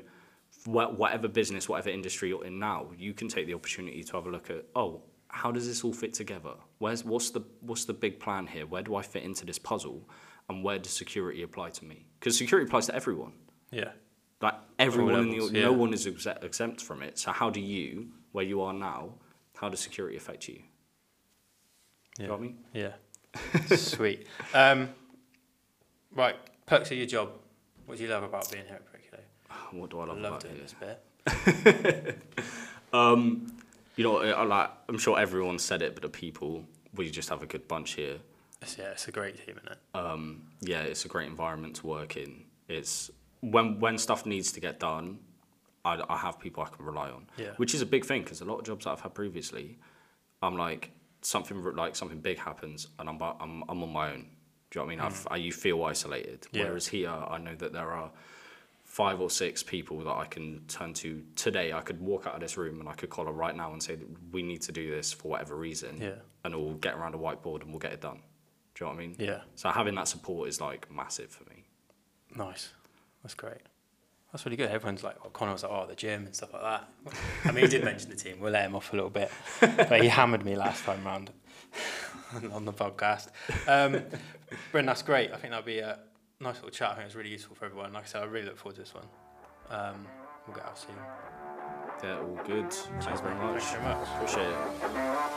wha- 0.67 0.91
whatever 0.91 1.29
business, 1.29 1.69
whatever 1.69 1.91
industry 1.91 2.29
you're 2.31 2.45
in 2.45 2.59
now, 2.59 2.91
you 2.97 3.13
can 3.13 3.29
take 3.29 3.47
the 3.47 3.55
opportunity 3.55 4.03
to 4.03 4.13
have 4.13 4.27
a 4.27 4.31
look 4.31 4.51
at, 4.51 4.65
oh, 4.75 5.03
how 5.29 5.53
does 5.53 5.67
this 5.67 5.85
all 5.85 5.93
fit 5.93 6.13
together? 6.15 6.55
Where's 6.79 7.05
what's 7.05 7.31
the 7.31 7.43
what's 7.61 7.85
the 7.85 7.93
big 7.93 8.19
plan 8.19 8.47
here? 8.49 8.67
Where 8.67 8.83
do 8.83 8.97
I 8.97 9.03
fit 9.03 9.23
into 9.23 9.47
this 9.47 9.59
puzzle? 9.59 10.09
And 10.49 10.65
where 10.65 10.79
does 10.79 10.93
security 10.93 11.43
apply 11.45 11.71
to 11.71 11.85
me? 11.85 12.07
Because 12.19 12.37
security 12.37 12.67
applies 12.69 12.87
to 12.87 12.95
everyone. 12.95 13.33
Yeah. 13.71 13.93
Like 14.41 14.55
everyone 14.81 15.15
in 15.21 15.31
the, 15.31 15.51
yeah. 15.53 15.67
no 15.67 15.73
one 15.73 15.93
is 15.93 16.07
exe- 16.07 16.27
exempt 16.43 16.81
from 16.83 17.03
it. 17.03 17.19
So 17.19 17.31
how 17.31 17.51
do 17.51 17.61
you, 17.61 18.09
where 18.33 18.45
you 18.45 18.61
are 18.63 18.73
now, 18.73 19.15
how 19.55 19.69
does 19.69 19.79
security 19.79 20.17
affect 20.17 20.49
you? 20.49 20.63
Yeah. 22.19 22.23
You 22.23 22.27
know 22.27 22.33
what 22.33 22.41
I 22.41 22.43
mean? 22.43 22.59
Yeah. 22.73 22.93
Sweet. 23.77 24.27
Um, 24.55 24.89
right. 26.15 26.37
Perks 26.67 26.91
of 26.91 26.99
your 26.99 27.07
job. 27.07 27.31
What 27.87 27.99
do 27.99 28.05
you 28.05 28.11
love 28.11 28.23
about 28.23 28.51
being 28.51 28.65
here 28.67 28.77
at 28.77 28.85
Periculo? 28.87 29.21
What 29.79 29.91
do 29.91 30.01
I 30.01 30.05
I 30.05 30.07
love, 30.07 30.19
love 30.19 30.25
about 30.33 30.41
doing 30.43 30.57
it? 30.57 30.63
this 30.63 30.75
bit. 31.65 32.19
Um, 32.93 33.53
you 33.95 34.03
know, 34.03 34.19
I 34.19 34.43
like. 34.43 34.71
I'm 34.89 34.99
sure 34.99 35.17
everyone 35.19 35.61
said 35.61 35.81
it, 35.81 35.95
but 35.95 36.03
the 36.03 36.09
people, 36.09 36.65
we 36.97 37.09
just 37.09 37.29
have 37.29 37.41
a 37.41 37.47
good 37.47 37.69
bunch 37.69 37.93
here. 37.93 38.17
It's, 38.61 38.77
yeah, 38.77 38.87
it's 38.87 39.07
a 39.07 39.13
great 39.13 39.37
team, 39.47 39.57
isn't 39.59 39.71
it? 39.73 39.79
um, 39.95 40.43
yeah, 40.61 40.81
it's 40.81 41.05
a 41.05 41.09
great 41.09 41.29
environment 41.29 41.77
to 41.77 41.87
work 41.87 42.17
in. 42.17 42.43
It's 42.69 43.11
when 43.43 43.79
when 43.79 43.97
stuff 43.97 44.27
needs 44.27 44.51
to 44.53 44.61
get 44.61 44.81
done, 44.81 45.21
I, 45.85 46.03
I 46.09 46.17
have 46.17 46.41
people 46.41 46.65
I 46.65 46.69
can 46.75 46.85
rely 46.85 47.11
on. 47.11 47.27
Yeah. 47.37 47.51
Which 47.59 47.75
is 47.75 47.81
a 47.81 47.87
big 47.87 48.05
thing 48.05 48.23
because 48.23 48.41
a 48.41 48.45
lot 48.45 48.59
of 48.59 48.65
jobs 48.65 48.85
that 48.87 48.91
I've 48.91 49.01
had 49.03 49.15
previously, 49.15 49.79
I'm 50.43 50.57
like 50.57 50.91
something 51.23 51.63
like 51.75 51.97
something 51.97 52.19
big 52.19 52.39
happens 52.39 52.89
and 52.99 53.09
I'm 53.09 53.21
I'm 53.23 53.65
I'm 53.69 53.83
on 53.83 53.93
my 53.93 54.11
own. 54.13 54.27
Do 54.71 54.79
you 54.79 54.83
know 54.83 54.87
what 54.87 54.93
I 54.93 54.97
mean? 54.97 55.01
I've, 55.01 55.25
mm. 55.25 55.27
I, 55.33 55.37
you 55.37 55.53
feel 55.53 55.83
isolated. 55.85 56.47
Yeah. 56.53 56.65
Whereas 56.65 56.87
here, 56.87 57.11
I 57.11 57.39
know 57.39 57.57
that 57.57 57.73
there 57.73 57.91
are 57.91 58.11
five 58.85 59.21
or 59.21 59.31
six 59.31 59.63
people 59.63 59.99
that 59.99 60.17
I 60.17 60.27
can 60.27 60.65
turn 60.69 60.95
to 60.95 61.23
today. 61.37 61.73
I 61.73 61.81
could 61.81 62.01
walk 62.01 62.27
out 62.27 62.35
of 62.35 62.41
this 62.41 62.57
room 62.57 62.81
and 62.81 62.89
I 62.89 62.93
could 62.93 63.11
call 63.11 63.27
her 63.27 63.33
right 63.33 63.55
now 63.55 63.73
and 63.73 63.83
say 63.83 63.99
we 64.33 64.43
need 64.43 64.63
to 64.63 64.73
do 64.73 64.91
this 64.91 65.13
for 65.13 65.29
whatever 65.29 65.57
reason. 65.57 66.01
Yeah. 66.01 66.15
And 66.45 66.55
we'll 66.55 66.75
get 66.75 66.95
around 66.95 67.15
a 67.15 67.19
whiteboard 67.19 67.63
and 67.63 67.71
we'll 67.71 67.81
get 67.81 67.93
it 67.93 68.01
done. 68.01 68.21
Do 68.75 68.85
you 68.85 68.91
know 68.91 68.97
what 68.97 69.03
I 69.03 69.07
mean? 69.07 69.17
Yeah. 69.19 69.41
So 69.57 69.71
having 69.71 69.95
that 69.97 70.09
support 70.09 70.49
is 70.49 70.61
like 70.61 70.91
massive 70.91 71.31
for 71.31 71.49
me. 71.51 71.65
Nice. 72.37 72.71
That's 73.23 73.35
great. 73.35 73.61
That's 74.33 74.45
really 74.45 74.57
good. 74.57 74.71
Everyone's 74.71 75.03
like, 75.03 75.23
well, 75.23 75.31
Connor 75.31 75.53
was 75.53 75.63
like, 75.65 75.73
oh, 75.73 75.87
the 75.87 75.97
gym 75.97 76.27
and 76.27 76.35
stuff 76.35 76.53
like 76.53 76.63
that. 76.63 76.89
I 77.45 77.51
mean, 77.53 77.65
he 77.65 77.71
did 77.71 77.85
mention 77.85 78.11
the 78.11 78.17
team. 78.17 78.39
We'll 78.41 78.53
let 78.53 78.65
him 78.65 78.77
off 78.77 78.93
a 78.93 78.97
little 78.97 79.11
bit. 79.11 79.31
But 79.61 80.03
he 80.03 80.09
hammered 80.09 80.45
me 80.45 80.57
last 80.57 80.85
time 80.85 81.05
round 81.05 81.31
on 82.53 82.65
the 82.65 82.73
podcast. 82.73 83.29
Um, 83.67 84.03
Bryn, 84.71 84.87
that's 84.87 85.03
great. 85.03 85.33
I 85.33 85.37
think 85.37 85.51
that'll 85.51 85.65
be 85.67 85.81
a 85.81 85.99
nice 86.39 86.57
little 86.57 86.71
chat. 86.71 86.91
I 86.91 86.95
think 86.95 87.07
it's 87.07 87.17
really 87.17 87.31
useful 87.31 87.57
for 87.57 87.65
everyone. 87.65 87.93
Like 87.93 88.05
I 88.05 88.07
said, 88.07 88.23
I 88.23 88.27
really 88.27 88.47
look 88.47 88.57
forward 88.59 88.77
to 88.77 88.83
this 88.83 88.95
one. 88.95 89.07
Um, 89.69 90.07
we'll 90.47 90.57
get 90.57 90.65
out 90.65 90.79
soon. 90.79 90.95
Yeah, 92.03 92.19
all 92.19 92.41
good. 92.47 92.73
Thanks 92.73 93.21
very 93.21 93.35
much. 93.35 93.63
Thanks 93.63 93.73
very 93.73 93.85
much. 93.85 94.09
Appreciate 94.15 94.47
it. 94.47 95.31